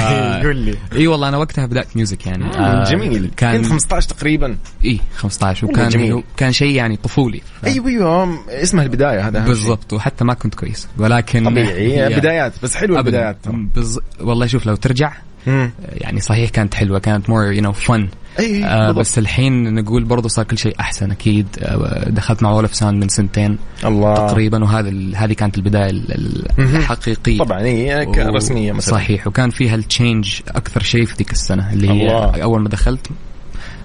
قول 0.45 0.55
لي. 0.55 0.75
إي 0.95 1.07
والله 1.07 1.29
أنا 1.29 1.37
وقتها 1.37 1.65
بدأت 1.65 1.87
music 1.95 2.25
يعني. 2.27 2.45
آه، 2.57 2.83
جميل. 2.83 3.31
كان 3.37 3.61
كنت 3.61 3.65
15 3.71 4.09
تقريبا. 4.09 4.55
إي 4.85 4.99
15 5.17 5.67
والله 5.67 5.79
وكان 5.79 5.89
جميل. 5.89 6.23
كان 6.37 6.51
شيء 6.51 6.75
يعني 6.75 6.97
طفولي. 6.97 7.41
ف... 7.61 7.65
أيوه 7.65 7.87
أيوه 7.87 8.39
اسمها 8.49 8.83
البداية 8.83 9.27
هذا. 9.27 9.45
بالضبط. 9.45 9.93
وحتى 9.93 10.23
ما 10.23 10.33
كنت 10.33 10.55
كويس. 10.55 10.87
ولكن 10.97 11.45
طبيعي 11.49 11.99
هي- 12.01 12.19
بدايات 12.19 12.53
بس 12.63 12.75
حلوة. 12.75 12.99
البدايات. 12.99 13.37
بز... 13.75 13.99
والله 14.21 14.45
شوف 14.47 14.65
لو 14.65 14.75
ترجع 14.75 15.13
مم. 15.47 15.71
يعني 15.91 16.19
صحيح 16.19 16.49
كانت 16.49 16.73
حلوة 16.73 16.99
كانت 16.99 17.29
more 17.29 17.43
you 17.53 17.61
know 17.61 17.71
fun 17.71 18.07
آه. 18.63 18.91
بس 18.91 19.17
الحين 19.19 19.73
نقول 19.75 20.03
برضو 20.03 20.27
صار 20.27 20.45
كل 20.45 20.57
شيء 20.57 20.75
أحسن 20.79 21.11
أكيد 21.11 21.47
آه 21.59 22.09
دخلت 22.09 22.43
مع 22.43 22.51
Wall 22.51 22.67
of 22.67 22.75
Sound 22.75 23.01
من 23.03 23.09
سنتين 23.09 23.57
الله 23.85 24.13
تقريبا 24.15 24.63
وهذا 24.63 24.89
هذه 25.15 25.33
كانت 25.33 25.57
البداية. 25.57 25.89
الحقيقية 26.59 27.37
طبعا 27.37 27.61
هي 27.61 28.05
و- 28.07 28.35
رسميه 28.35 28.71
مثلا 28.71 28.91
صحيح 28.93 29.27
وكان 29.27 29.49
فيها 29.49 29.75
ال 29.75 29.84
change 29.84 30.39
أكثر 30.47 30.83
شيء 30.83 31.05
في 31.05 31.15
ذيك 31.15 31.31
السنة 31.31 31.73
اللي 31.73 31.89
هي 31.89 32.01
الله. 32.07 32.43
أول 32.43 32.61
ما 32.61 32.69
دخلت 32.69 33.07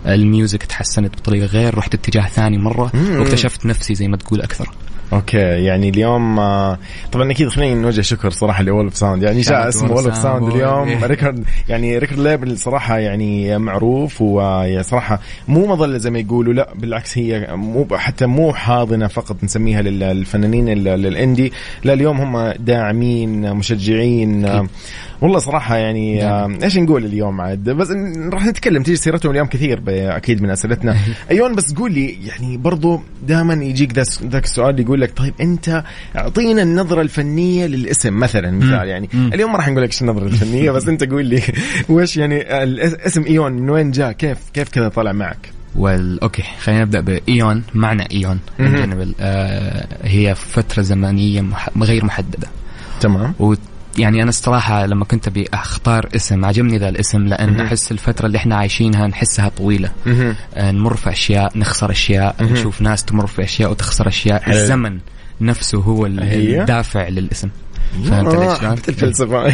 ال 0.07 0.16
music 0.16 0.63
تحسنت 0.63 1.17
بطريقة 1.17 1.47
غير 1.47 1.79
رحت 1.79 1.95
اتجاه 1.95 2.27
ثاني 2.29 2.59
مرة 2.59 2.91
مم. 2.95 3.21
واكتشفت 3.21 3.67
نفسي 3.67 3.95
زي 3.95 4.09
ما 4.09 4.17
تقول 4.17 4.41
أكثر 4.43 4.69
okay 5.15 5.37
يعني 5.39 5.89
اليوم 5.89 6.39
آه، 6.39 6.79
طبعا 7.13 7.31
أكيد 7.31 7.49
خلينا 7.49 7.81
نوجه 7.81 8.01
شكر 8.01 8.31
صراحة 8.31 8.63
ل 8.63 8.68
Wall 8.68 8.87
of 8.87 8.97
Sound 8.97 9.23
يعني 9.23 9.41
جاء 9.41 9.69
اسمه 9.69 9.93
Wall 9.93 10.06
of. 10.06 10.17
Sound 10.17 10.49
اليوم 10.55 11.01
Boy. 11.01 11.05
record 11.05 11.45
يعني 11.69 11.99
record 11.99 12.21
label 12.21 12.59
صراحة 12.59 12.99
يعني 12.99 13.59
معروف 13.59 14.23
وصراحة 14.23 15.21
مو 15.49 15.67
مظلة 15.67 15.99
زي 15.99 16.11
ما 16.11 16.19
يقولوا 16.19 16.53
لا 16.55 16.69
بالعكس 16.75 17.19
هي 17.19 17.49
مو 17.57 17.87
حتى 17.93 18.27
مو 18.27 18.53
حاضنة 18.53 19.07
فقط 19.07 19.37
نسميها 19.45 19.83
لل- 19.83 19.99
للفنانين 19.99 20.69
لل 20.69 20.93
indie 20.93 21.53
لا 21.85 21.93
اليوم 21.93 22.21
هم 22.21 22.53
داعمين 22.59 23.53
مشجعين 23.55 24.45
آه، 24.45 24.67
والله 25.25 25.39
صراحة 25.39 25.77
يعني 25.77 26.25
آه، 26.25 26.59
إيش 26.63 26.79
نقول 26.79 27.05
اليوم 27.05 27.41
عاد؟ 27.41 27.65
بس 27.71 27.89
راح 28.33 28.47
نتكلم 28.47 28.83
تيجي 28.83 28.97
سيرتهم 28.97 29.33
اليوم 29.33 29.47
كثير 29.47 29.83
أكيد 29.89 30.43
من 30.43 30.51
أسئلتنا. 30.51 30.97
أيون 31.31 31.55
بس 31.55 31.75
قول 31.75 31.93
لي 31.93 32.19
يعني 32.27 32.57
برضو 32.57 33.01
دائما 33.27 33.55
يجيك 33.55 33.93
ذا- 33.93 34.27
ذاك 34.29 34.45
السؤال 34.45 34.81
يقول 34.81 35.01
لك 35.01 35.13
طيب 35.17 35.35
أنت 35.41 35.85
أعطينا 36.17 36.63
النظرة 36.63 37.01
الفنية 37.03 37.67
للاسم 37.67 38.19
مثلا 38.19 38.51
مثال 38.51 38.89
يعني. 38.89 39.09
اليوم 39.15 39.53
ما 39.53 39.57
راح 39.57 39.69
نقول 39.69 39.83
لك 39.83 39.89
إيش 39.91 40.03
النظرة 40.03 40.25
الفنية 40.25 40.71
بس 40.71 40.89
أنت 40.89 41.05
قول 41.11 41.27
لي 41.27 41.43
وش 41.89 42.17
يعني 42.17 42.63
الاسم 42.63 43.25
إيون 43.25 43.53
من 43.53 43.71
وين 43.71 43.91
جاء؟ 43.91 44.13
كيف 44.13 44.39
كيف 44.55 44.69
كذا 44.69 44.89
طلع 44.89 45.13
معك؟ 45.13 45.51
well 45.77 46.21
okay 46.21 46.43
خلينا 46.61 46.81
نبدأ 46.83 47.01
بإيون 47.01 47.63
معنى 47.75 48.09
إيون. 48.13 48.39
آه 49.21 49.87
هي 50.03 50.35
فترة 50.35 50.83
زمنية 50.83 51.41
مح... 51.41 51.69
غير 51.79 52.05
محددة. 52.05 52.49
تمام. 53.01 53.35
يعني 53.99 54.23
أنا 54.23 54.29
الصراحة 54.29 54.87
لما 54.87 55.05
كنت 55.05 55.29
أبي 55.29 55.49
أختار 55.55 56.09
اسم 56.17 56.45
عجبني 56.45 56.79
ذا 56.79 56.89
الاسم 56.89 57.27
لأن. 57.27 57.61
أحس 57.61 57.93
الفترة 57.93 58.27
اللي 58.27 58.39
إحنا 58.39 58.57
عايشينها 58.57 59.07
نحسها 59.07 59.49
طويلة. 59.49 59.91
آه، 60.55 60.71
نمر 60.71 60.97
في 60.97 61.11
أشياء 61.11 61.59
نخسر 61.59 61.91
أشياء. 61.91 62.37
نشوف 62.41 62.81
ناس 62.81 63.05
تمر 63.05 63.27
في 63.27 63.45
أشياء 63.45 63.71
وتخسر 63.71 64.09
أشياء. 64.09 64.51
الزمن 64.51 64.99
نفسه 65.41 65.79
هو؟ 65.79 66.07
الدافع 66.07 67.09
للاسم 67.09 67.49
فهمت 68.05 68.35
آه، 68.35 68.49
ليش 68.49 68.59
شلون؟ 68.59 68.71
حبيت 68.71 68.89
الفلسفه. 68.89 69.49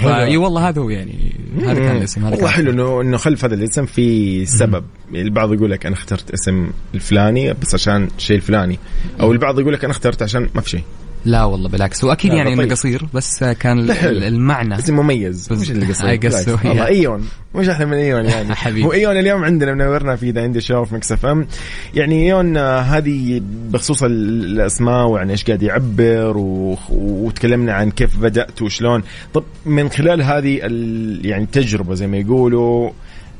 فاي 0.00 0.36
والله 0.36 0.68
هذا 0.68 0.82
هو 0.82 0.90
يعني 0.90 1.34
هذا 1.62 1.74
كان 1.74 1.96
الاسم 1.96 2.24
هذا 2.24 2.34
والله 2.34 2.48
حلو 2.48 2.70
انه 2.70 3.00
إنه 3.00 3.16
خلف 3.16 3.44
هذا 3.44 3.54
الاسم 3.54 3.86
في 3.86 4.46
سبب 4.46 4.84
البعض 5.14 5.52
يقول 5.52 5.70
لك 5.70 5.86
أنا 5.86 5.94
اخترت 5.94 6.30
اسم 6.30 6.70
الفلاني 6.94 7.52
بس 7.52 7.74
عشان 7.74 8.08
الشيء 8.18 8.36
الفلاني 8.36 8.78
أو 9.20 9.32
البعض 9.32 9.60
يقول 9.60 9.72
لك 9.72 9.84
أنا 9.84 9.92
اخترت 9.92 10.22
عشان 10.22 10.48
ما 10.54 10.60
في 10.60 10.70
شيء 10.70 10.82
لا 11.24 11.44
والله 11.44 11.68
بالعكس. 11.68 12.04
هو 12.04 12.12
أكيد 12.12 12.30
لا، 12.30 12.36
يعني. 12.36 12.52
إنه 12.52 12.64
قصير 12.70 13.06
بس 13.14 13.42
آه، 13.42 13.52
كان. 13.52 13.78
ال- 13.78 14.24
المعنى. 14.24 14.78
اسم 14.78 14.96
مميز. 14.96 15.52
مش 15.52 15.70
اللي 15.70 15.86
قصير. 15.86 16.30
so, 16.56 16.66
والله. 16.66 16.86
إيون. 16.86 17.28
مش 17.54 17.68
أحلى 17.68 17.86
من 17.86 17.92
إيون 17.92 18.24
يعني. 18.24 18.54
حبيبي. 18.64 18.86
وايون 18.86 19.16
اليوم 19.16 19.44
عندنا 19.44 19.74
منورنا 19.74 20.16
في 20.16 20.30
The 20.30 20.42
Indie 20.42 20.60
Show 20.60 20.84
في 20.84 20.94
Mix 20.94 21.12
FM. 21.12 21.46
يعني 21.94 22.26
إيون 22.26 22.56
آه، 22.56 22.80
هذه 22.80 23.42
بخصوص 23.70 24.02
ال- 24.02 24.44
الأسماء 24.44 25.06
وعن 25.06 25.30
إيش 25.30 25.44
قاعد 25.44 25.62
يعبر 25.62 26.36
و... 26.36 26.78
وتكلمنا 26.90 27.72
عن 27.72 27.90
كيف 27.90 28.18
بدأت 28.18 28.62
وشلون. 28.62 29.02
طب 29.34 29.44
من 29.66 29.88
خلال 29.88 30.22
هذه 30.22 30.58
ال... 30.62 31.26
يعني 31.26 31.44
التجربه 31.44 31.94
زي 31.94 32.06
ما 32.06 32.16
يقولوا 32.16 32.90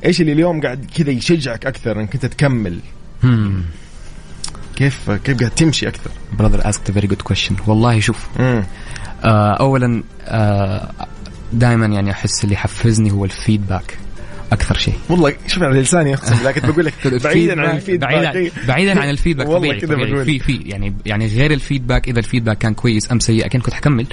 إيش 0.05 0.21
اللي 0.21 0.31
اليوم 0.31 0.61
قاعد 0.61 0.85
كذا 0.97 1.11
يشجعك 1.11 1.65
أكثر 1.65 1.99
إنك 1.99 2.13
أنت 2.13 2.25
تكمل؟ 2.25 2.77
كيف 4.75 5.11
كيف 5.11 5.39
قاعد 5.39 5.51
تمشي 5.51 5.87
أكثر؟ 5.87 6.11
Asked 6.61 6.89
a 6.89 6.93
very 6.93 7.07
good 7.07 7.33
question. 7.33 7.67
والله 7.67 7.99
شوف 7.99 8.27
آه 9.23 9.53
اولا 9.59 10.03
آه 10.25 10.91
دائما 11.53 11.85
يعني 11.85 12.11
أحس 12.11 12.43
اللي 12.43 12.55
يحفزني 12.55 13.11
هو 13.11 13.25
ال 13.25 13.33
feedback 13.33 13.97
أكثر 14.51 14.77
شيء 14.77 14.93
والله 15.09 15.33
شوف 15.47 15.63
على 15.63 15.81
لساني 15.81 16.13
أقسم 16.13 16.51
كنت 16.51 16.65
بقول 16.65 16.85
لك 16.85 16.93
بعيدا 17.23 17.61
عن 17.61 17.75
ال 17.75 17.79
feedback 17.79 18.09
بعيدا 18.09 18.51
بعيدا 18.67 19.01
عن 19.01 19.09
ال 19.09 19.13
feedback 19.13 19.47
طبيعي, 19.47 19.79
طبيعي. 19.79 20.25
في 20.25 20.39
في 20.39 20.59
يعني 20.65 20.93
يعني 21.05 21.27
غير 21.27 21.51
ال 21.51 21.57
feedback 21.57 22.07
إذا 22.07 22.19
ال 22.19 22.23
feedback 22.23 22.57
كان 22.57 22.73
كويس 22.73 23.11
أم 23.11 23.19
سيء 23.19 23.45
أكيد 23.45 23.61
كنت 23.61 23.73
حكمل. 23.73 24.05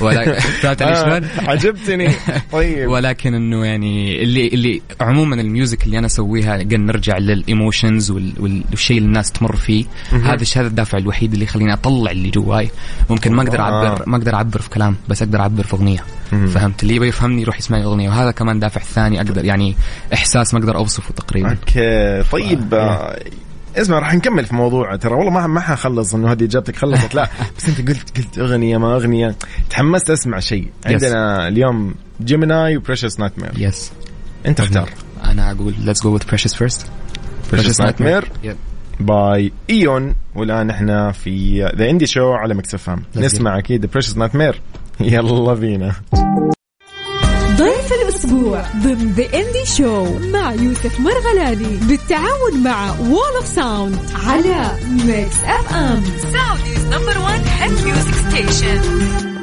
ولا 0.00 0.38
فهمت 0.62 0.82
علي 0.82 0.92
آه، 0.92 1.04
شلون؟ 1.04 1.48
عجبتني 1.48 2.08
طيب 2.52 2.88
ولكن 2.88 3.34
إنه 3.34 3.64
يعني 3.64 4.22
اللي 4.22 4.48
اللي 4.48 4.82
عموما 5.00 5.40
ال 5.40 5.47
music 5.47 5.84
اللي 5.84 5.98
أنا 5.98 6.06
أسويها 6.06 6.56
نرجع 6.86 7.18
لل 7.18 7.36
emotions 7.36 8.10
والشيء 8.10 8.98
اللي 8.98 9.08
الناس 9.08 9.32
تمر 9.32 9.56
فيه 9.56 9.84
هذا 10.10 10.44
هذا 10.58 10.66
الدافع 10.66 10.98
الوحيد 10.98 11.32
اللي 11.32 11.44
يخليني 11.44 11.72
أطلع 11.72 12.10
اللي 12.10 12.30
جواي 12.30 12.70
ممكن 13.10 13.32
ما 13.32 13.42
أقدر 13.42 13.54
الله. 13.54 13.88
اعبر 13.88 14.04
ما 14.06 14.16
أقدر 14.16 14.34
أعبر 14.34 14.60
في 14.60 14.70
كلام 14.70 14.96
بس 15.08 15.22
أقدر 15.22 15.40
أعبر 15.40 15.62
في 15.62 15.76
أغنية. 15.76 16.04
فهمت 16.30 16.82
اللي 16.82 16.94
يبغى 16.94 17.08
يفهمني 17.08 17.42
يروح 17.42 17.58
يسمع 17.58 17.82
اغنيه 17.82 18.08
وهذا 18.08 18.30
كمان 18.30 18.58
دافع 18.58 18.80
ثاني 18.80 19.20
أقدر 19.20 19.44
يعني 19.44 19.76
إحساس 20.12 20.54
ما 20.54 20.60
أقدر 20.60 20.76
أوصفه 20.76 21.14
تقريبا. 21.14 21.50
okay 21.50 22.22
طيب 22.32 22.74
آه، 22.74 23.18
اسمع 23.76 23.98
راح 23.98 24.14
نكمل 24.14 24.44
في 24.44 24.54
موضوع 24.54 24.96
ترى 24.96 25.14
والله 25.14 25.30
ما 25.30 25.46
ما 25.46 25.60
حخلص 25.60 26.14
إنه 26.14 26.32
هذه 26.32 26.44
إجابتك 26.44 26.76
خلصت 26.76 27.14
لا 27.14 27.28
بس 27.58 27.68
أنت 27.68 27.88
قلت 27.88 28.18
قلت 28.18 28.38
أغنية 28.38 28.76
ما 28.78 28.94
أغنية. 28.96 29.34
تحمست 29.70 30.10
أسمع 30.10 30.38
شيء. 30.40 30.70
عندنا 30.86 31.48
اليوم 31.48 31.94
Gemini 32.24 32.76
و 32.76 33.20
Precious 33.20 33.32
Nightmare 33.38 33.52
yes 33.58 33.92
أنت 34.46 34.60
اختار. 34.60 34.88
أنا 35.24 35.50
أقول 35.50 35.74
let's 35.84 35.98
go 36.00 36.18
with 36.18 36.26
Precious 36.34 36.54
first. 36.54 36.80
Precious 37.54 37.80
Nightmare. 37.80 38.24
Yep. 38.44 38.54
by 39.00 39.52
إيون 39.70 40.14
والآن 40.34 40.70
إحنا 40.70 41.12
في 41.12 41.64
The 41.76 41.90
Indie 41.90 42.06
Show 42.06 42.32
على 42.32 42.54
Mix 42.54 42.76
FM 42.76 43.02
Let's 43.14 43.18
نسمع 43.18 43.58
أكيد 43.58 43.86
Precious 43.86 44.16
Nightmare 44.16 44.60
يلا 45.00 45.54
بينا. 45.54 45.92
الأسبوع 48.26 48.62
ضمن 48.76 49.12
The 49.12 49.24
Indie 49.24 49.66
Show 49.76 50.18
مع 50.18 50.52
يوسف 50.52 51.00
مرغلاني 51.00 51.76
بالتعاون 51.76 52.62
مع 52.62 53.00
Wall 53.00 53.34
of 53.36 53.46
Sound 53.46 53.98
على 54.26 54.78
Mix 54.90 55.36
FM 55.44 56.02
Saudi's 56.32 56.84
number 56.86 57.18
1 57.18 57.42
hit 57.46 57.84
music 57.84 58.14
station 58.14 59.35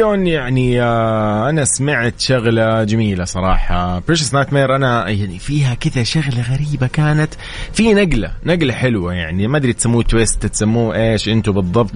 ايون 0.00 0.26
يعني 0.26 0.82
آه، 0.82 1.48
أنا 1.50 1.64
سمعت 1.64 2.20
شغلة 2.20 2.84
جميلة 2.84 3.24
صراحة. 3.24 3.98
Precious 4.08 4.34
Nightmare 4.34 4.76
أنا 4.76 5.08
يعني 5.08 5.38
فيها 5.38 5.74
كذا 5.74 6.02
شغلة 6.02 6.42
غريبة 6.52 6.86
كانت. 6.86 7.34
في 7.72 7.94
نقلة 7.94 8.32
نقلة 8.46 8.72
حلوة 8.72 9.14
يعني. 9.14 9.48
ما 9.48 9.56
أدري 9.56 9.72
تسموه 9.72 10.02
twist 10.02 10.46
تسموه 10.46 10.96
إيش 10.96 11.28
أنتم 11.28 11.52
بالضبط. 11.52 11.90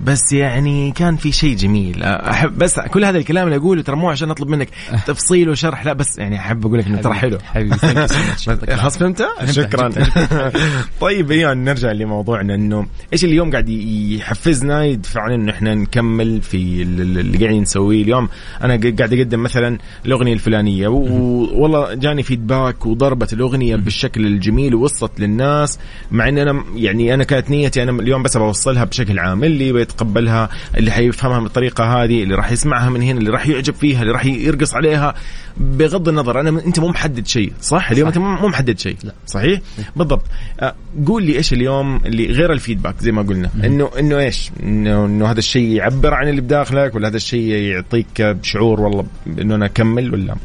بس 0.00 0.32
يعني 0.32 0.92
كان 0.92 1.16
في 1.16 1.32
شيء 1.32 1.56
جميل. 1.56 2.02
أحب 2.02 2.58
بس 2.58 2.80
كل 2.80 3.04
هذا 3.04 3.18
الكلام 3.18 3.46
اللي 3.46 3.56
أقوله 3.56 3.82
ترى 3.82 3.96
مو 3.96 4.10
عشان 4.10 4.30
أطلب 4.30 4.48
منك 4.48 4.68
تفصيل 5.06 5.50
وشرح 5.50 5.84
لا 5.86 5.92
بس 5.92 6.18
يعني 6.18 6.38
أحب 6.38 6.66
أقول 6.66 6.78
لك 6.78 6.86
إنه 6.86 7.00
ترى 7.00 7.14
حلو. 7.14 7.38
حبيبي 7.44 7.74
خلاص 8.76 8.98
فهمت؟ 8.98 9.26
شكرا. 9.50 9.90
طيب 11.00 11.30
ايون 11.30 11.64
نرجع 11.64 11.92
لموضوعنا 11.92 12.54
إنه 12.54 12.86
إيش 13.12 13.24
اليوم 13.24 13.50
قاعد 13.50 13.68
يحفزنا؟ 13.68 14.84
يدفعنا 14.84 15.34
إنه 15.34 15.52
إحنا 15.52 15.74
نكمل 15.74 16.42
في 16.42 16.82
اللي 16.82 17.38
قاعدين 17.44 17.62
نسويه 17.62 18.02
اليوم. 18.02 18.28
أنا 18.62 18.80
قاعد 18.98 19.12
أقدم 19.12 19.42
مثلا 19.42 19.78
الأغنية 20.06 20.32
الفلانية 20.32 20.88
والله 20.88 21.94
جاني 21.94 22.22
فيدباك 22.22 22.86
وضربت 22.86 23.32
الأغنية 23.32 23.76
بالشكل 23.76 24.26
الجميل 24.26 24.74
ووصلت 24.74 25.20
للناس 25.20 25.78
مع 26.10 26.28
إن 26.28 26.38
أنا 26.38 26.64
يعني 26.76 27.14
أنا 27.14 27.24
كانت 27.24 27.50
نيتي 27.50 27.82
أنا 27.82 27.92
اليوم 28.02 28.22
بس 28.22 28.36
بوصلها 28.36 28.84
بشكل 28.84 29.18
عام 29.18 29.44
اللي 29.44 29.72
بيتقبلها 29.72 30.48
اللي 30.76 30.90
حيفهمها 30.90 31.40
بالطريقة 31.40 31.84
هذه 31.84 32.22
اللي 32.22 32.34
راح 32.34 32.52
يسمعها 32.52 32.90
من 32.90 33.02
هنا 33.02 33.18
اللي 33.18 33.30
راح 33.30 33.46
يعجب 33.46 33.74
فيها 33.74 34.02
اللي 34.02 34.12
راح 34.12 34.26
يرقص 34.26 34.74
عليها 34.74 35.14
بغض 35.56 36.08
النظر 36.08 36.40
أنا 36.40 36.48
أنت 36.66 36.80
مو 36.80 36.88
محدد 36.88 37.26
شيء 37.26 37.52
صح؟ 37.60 37.90
اليوم 37.90 38.10
صح. 38.10 38.16
أنت 38.16 38.26
مو 38.42 38.48
محدد 38.48 38.78
شيء. 38.78 38.96
لا. 39.04 39.14
صحيح؟ 39.26 39.60
بالضبط. 39.96 40.24
آه، 40.60 40.74
قول 41.06 41.22
لي 41.22 41.36
إيش 41.36 41.52
اليوم 41.52 41.96
اللي 42.06 42.26
غير 42.26 42.52
ال 42.52 42.57
feedback 42.57 42.94
زي 43.00 43.12
ما 43.12 43.22
قلنا. 43.22 43.50
انه 43.64 43.90
إنه 43.98 44.18
إيش؟ 44.18 44.50
انه 44.62 45.04
إنه 45.04 45.30
هذا 45.30 45.38
الشيء 45.38 45.68
يعبر 45.68 46.14
عن 46.14 46.28
اللي 46.28 46.40
بداخلك 46.40 46.94
ولا 46.94 47.08
هذا 47.08 47.16
الشيء 47.16 47.48
يعطيك 47.50 48.36
شعور 48.42 48.80
والله 48.80 49.06
إنه 49.40 49.54
أنا 49.54 49.66
أكمل 49.66 50.12
ولا؟ 50.12 50.36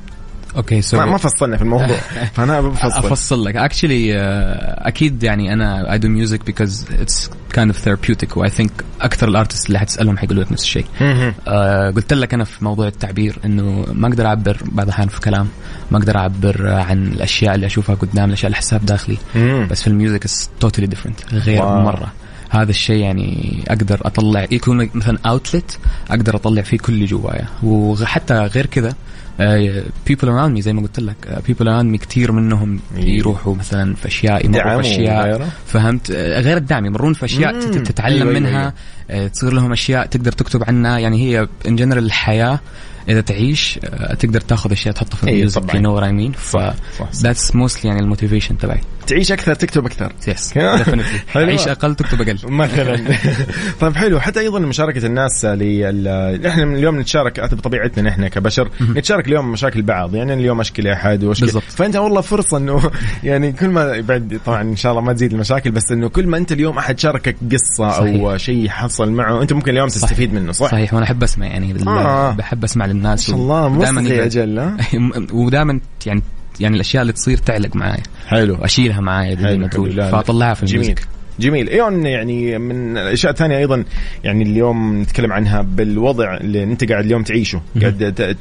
okay 0.55 0.81
so 0.81 0.97
ما, 0.97 1.17
فصلنا 1.17 1.57
في 1.57 1.63
الموضوع. 1.63 1.97
فأنا 2.35 2.61
بفصل 2.61 2.87
أفصل. 2.87 3.45
لك. 3.45 3.55
actually 3.55 4.15
أكيد 4.77 5.23
يعني 5.23 5.53
أنا 5.53 5.93
I 5.93 5.97
do 5.97 6.07
music 6.07 6.45
because 6.45 6.85
it's 6.99 7.29
kind 7.53 7.71
of 7.71 7.79
therapeutic 7.83 8.37
و 8.37 8.49
I 8.49 8.53
think 8.53 8.71
أكثر 9.01 9.27
ال 9.27 9.32
artists 9.32 9.67
اللي 9.67 9.79
حتسألهم 9.79 10.17
حيقولوا 10.17 10.43
لك 10.43 10.51
نفس 10.51 10.63
الشيء. 10.63 10.85
آه 11.47 11.91
قلت 11.91 12.13
لك 12.13 12.33
أنا 12.33 12.43
في 12.43 12.63
موضوع 12.65 12.87
التعبير 12.87 13.39
إنه 13.45 13.85
ما 13.93 14.07
أقدر 14.07 14.25
أعبر 14.25 14.57
بعض 14.65 14.85
الأحيان 14.87 15.07
في 15.07 15.21
كلام 15.21 15.47
ما 15.91 15.97
أقدر 15.97 16.17
أعبر 16.17 16.67
عن 16.67 17.07
الأشياء 17.07 17.55
اللي 17.55 17.65
أشوفها 17.65 17.95
قدام 17.95 18.29
الأشياء 18.29 18.47
اللي 18.47 18.55
أحسها 18.55 18.79
بداخلي. 18.79 19.17
بس 19.71 19.81
في 19.81 19.87
ال 19.87 19.94
music 19.94 20.25
it's 20.25 20.49
totally 20.59 20.87
different 20.87 21.19
غير 21.33 21.61
wow. 21.61 21.81
مرة. 21.81 22.11
هذا 22.49 22.69
الشيء 22.69 23.01
يعني 23.01 23.63
أقدر 23.67 24.01
أطلع 24.01 24.47
يكون 24.51 24.89
مثلا 24.93 25.17
outlet 25.25 25.79
أقدر 26.09 26.35
أطلع 26.35 26.61
فيه 26.61 26.77
كل 26.77 26.93
اللي 26.93 27.05
جوايا 27.05 27.47
وحتى 27.63 28.33
غير 28.33 28.65
كذا 28.65 28.93
people 30.07 30.29
around 30.29 30.53
me 30.53 30.61
زي 30.61 30.73
ما 30.73 30.81
قلت 30.81 30.99
لك 30.99 31.41
people 31.47 31.67
around 31.67 31.91
me 31.91 31.97
كثير 31.97 32.31
منهم 32.31 32.79
إيه. 32.97 33.17
يروحوا 33.17 33.55
مثلا 33.55 33.95
في 33.95 34.07
أشياء 34.07 34.45
يمروا 34.45 34.63
دعم 34.63 34.81
في 34.81 34.89
أشياء. 34.89 35.49
فهمت 35.65 36.11
آه، 36.11 36.39
غير 36.39 36.57
الدعم 36.57 36.85
يمرون 36.85 37.13
في 37.13 37.25
أشياء 37.25 37.59
تتعلم 37.59 38.15
أيوة، 38.15 38.29
أيوة، 38.29 38.39
منها 38.39 38.73
أيوة. 39.09 39.25
آه، 39.25 39.27
تصير 39.27 39.53
لهم 39.53 39.71
أشياء 39.71 40.05
تقدر 40.05 40.31
تكتب 40.31 40.63
عنها 40.67 40.99
يعني 40.99 41.17
هي 41.17 41.47
in 41.67 41.75
general 41.75 42.05
الحياة 42.05 42.59
إذا 43.09 43.21
تعيش 43.21 43.79
آه، 43.83 44.13
تقدر 44.13 44.41
تاخذ 44.41 44.71
أشياء 44.71 44.93
تحطها 44.93 45.17
في 45.17 45.23
ال 45.23 45.31
music. 45.31 45.75
you 45.75 45.81
know 45.81 45.95
what 45.95 46.03
I 46.03 46.11
mean 46.11 46.31
ف. 46.31 46.57
that's 47.15 47.55
mostly 47.55 47.89
يعني 47.89 48.01
ال 48.01 48.06
motivation 48.06 48.57
تبعي 48.57 48.81
تعيش 49.09 49.31
أكثر 49.31 49.53
تكتب 49.53 49.85
أكثر 49.85 50.11
yes. 50.27 50.53
عيش 51.35 51.67
أقل 51.67 51.95
تكتب 51.95 52.21
أقل 52.21 52.39
مثلا 52.51 52.99
طيب 53.81 53.95
حلو 53.95 54.19
حتى 54.19 54.39
أيضا 54.39 54.59
مشاركة 54.59 55.05
الناس 55.05 55.45
لل 55.45 56.07
إحنا 56.47 56.63
اليوم 56.63 56.99
نتشارك 56.99 57.53
بطبيعتنا 57.53 58.09
نحن 58.09 58.27
كبشر 58.27 58.69
نتشارك 58.81 59.27
اليوم 59.27 59.51
مشاكل 59.51 59.81
بعض 59.81 60.15
يعني 60.15 60.33
اليوم 60.33 60.59
اشكي 60.59 60.81
لاحد 60.81 61.23
واشكي. 61.23 61.47
فأنت 61.61 61.95
والله 61.95 62.21
فرصة 62.21 62.57
إنه 62.57 62.91
يعني 63.23 63.51
كل 63.51 63.67
ما 63.67 64.01
بعد 64.01 64.39
طبعا 64.45 64.61
إن 64.61 64.75
شاء 64.75 64.91
الله 64.91 65.01
ما 65.03 65.13
تزيد 65.13 65.33
المشاكل 65.33 65.71
بس 65.71 65.91
إنه 65.91 66.09
كل 66.09 66.27
ما 66.27 66.37
أنت 66.37 66.51
اليوم 66.51 66.77
أحد 66.77 66.99
شاركك 66.99 67.35
قصة 67.51 67.85
أو 67.87 67.91
صحيح. 67.91 68.35
شيء 68.37 68.69
حصل 68.69 69.11
معه 69.11 69.41
أنت 69.41 69.53
ممكن 69.53 69.71
اليوم 69.71 69.87
تستفيد 69.87 70.33
منه 70.33 70.51
صح؟ 70.51 70.71
صحيح 70.71 70.93
وأنا 70.93 71.05
أحب 71.05 71.23
أسمع 71.23 71.45
يعني 71.45 71.75
آه. 71.87 72.31
بحب 72.31 72.63
أسمع 72.63 72.85
للناس 72.85 73.29
ما 73.29 73.35
شاء 73.35 73.41
الله 73.41 73.67
يقعد- 74.13 74.25
أجل؟ 74.25 74.71
ودائما 75.33 75.79
يعني 76.05 76.21
يعني 76.59 76.75
الأشياء 76.75 77.01
اللي 77.01 77.13
تصير 77.13 77.37
تعلق 77.37 77.75
معايا 77.75 78.03
حلو 78.27 78.57
واشيلها 78.61 79.01
معايا 79.01 79.35
زي 79.35 79.43
حلو، 79.43 79.57
ما 79.57 79.61
حلو. 79.61 79.67
تقول 79.67 79.89
لا، 79.89 79.95
لا. 79.95 80.11
فأطلعها 80.11 80.53
في 80.53 80.63
ال 80.63 80.71
music 80.71 81.07
جميل 81.39 81.69
إيون 81.69 82.05
يعني 82.05 82.57
من 82.57 82.97
الاشياء 82.97 83.31
الثانية 83.31 83.57
أيضا 83.57 83.83
يعني 84.23 84.43
اليوم 84.43 85.01
نتكلم 85.01 85.33
عنها 85.33 85.61
بالوضع 85.61 86.37
اللي 86.37 86.63
أنت 86.63 86.91
قاعد 86.91 87.05
اليوم 87.05 87.23
تعيشه 87.23 87.61
قاعد 87.81 88.35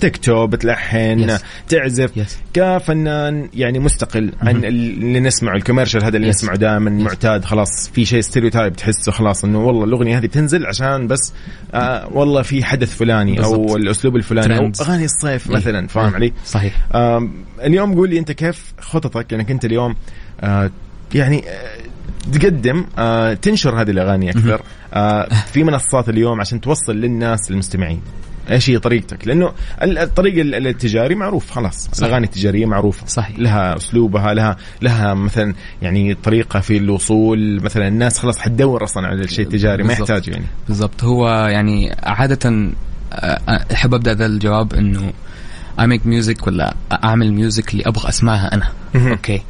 تكتب 0.00 0.54
تلحن 0.60 1.36
Yes. 1.36 1.40
تعزف 1.68 2.10
Yes. 2.18 2.32
كفنان 2.54 3.48
يعني 3.54 3.78
مستقل 3.78 4.32
عن 4.42 4.64
اللي 4.64 5.20
نسمعه 5.20 5.56
ال 5.56 5.60
commercial 5.60 6.04
هذا 6.04 6.16
اللي 6.16 6.26
Yes. 6.32 6.36
نسمعه 6.36 6.56
دائما 6.56 6.90
معتاد 6.90 7.44
خلاص 7.44 7.90
في 7.94 8.04
شيء 8.04 8.20
stereotype 8.20 8.76
تحسه 8.76 9.12
خلاص 9.12 9.44
إنه 9.44 9.64
والله 9.66 9.84
الأغنية 9.84 10.18
هذه 10.18 10.26
بتنزل 10.26 10.66
عشان 10.66 11.06
بس 11.06 11.32
آه 11.74 12.08
والله 12.12 12.42
في 12.42 12.64
حدث 12.64 12.96
فلاني 12.96 13.44
أو 13.44 13.50
بالضبط. 13.56 13.76
الأسلوب 13.76 14.16
الفلاني 14.16 14.58
أو. 14.58 14.72
أغاني 14.80 15.04
الصيف 15.04 15.50
إيه. 15.50 15.56
مثلا 15.56 15.86
فاهم. 15.86 16.14
علي؟ 16.14 16.32
صحيح 16.44 16.72
آم، 16.94 17.32
اليوم 17.64 17.94
قول 17.94 18.10
لي 18.10 18.18
أنت 18.18 18.32
كيف 18.32 18.72
خططك 18.80 19.34
انك 19.34 19.50
انت 19.50 19.64
اليوم 19.64 19.94
آه، 20.40 20.70
يعني 21.14 21.48
آه، 21.48 21.76
تقدم 22.30 22.84
آه، 22.98 23.34
تنشر 23.34 23.80
هذه 23.82 23.90
الأغاني 23.90 24.30
أكثر 24.30 24.62
آه، 24.94 25.28
في 25.52 25.64
منصات 25.64 26.08
اليوم 26.08 26.40
عشان 26.40 26.60
توصل 26.60 26.96
للناس 26.96 27.50
المستمعين 27.50 28.00
إيش 28.50 28.70
هي 28.70 28.78
طريقتك؟ 28.78 29.26
لأنه 29.28 29.52
ال- 29.82 29.98
الطريق 29.98 30.40
ال- 30.40 30.66
التجاري 30.66 31.14
معروف 31.14 31.50
خلاص 31.50 31.88
صح. 31.92 32.04
الأغاني 32.06 32.26
التجارية 32.26 32.66
معروفة 32.66 33.06
صحيح. 33.06 33.38
لها 33.38 33.76
أسلوبها 33.76 34.34
لها 34.34 34.56
لها 34.82 35.14
مثلا 35.14 35.54
يعني 35.82 36.14
طريقة 36.14 36.60
في 36.60 36.76
الوصول 36.76 37.60
مثلا 37.62 37.88
الناس 37.88 38.18
خلاص 38.18 38.38
حتدور 38.38 38.84
أصلا 38.84 39.06
على 39.06 39.22
الشيء 39.22 39.44
التجاري 39.46 39.82
ما 39.82 39.88
بالضبط. 39.88 40.10
يحتاج 40.10 40.28
يعني 40.28 40.44
بالضبط 40.68 41.04
هو 41.04 41.28
يعني 41.28 41.96
عادة 42.02 42.70
آه، 43.12 43.40
أحب 43.72 43.94
أبدأ 43.94 44.14
ذا 44.14 44.26
الجواب 44.26 44.74
إنه 44.74 45.12
I 45.80 45.82
make 45.82 46.04
music 46.04 46.46
ولا 46.46 46.74
أعمل 47.04 47.32
music 47.32 47.72
اللي 47.72 47.82
أبغى 47.86 48.08
أسمعها 48.08 48.54
أنا. 48.54 48.68
okay 49.10 49.34
آه 49.36 49.42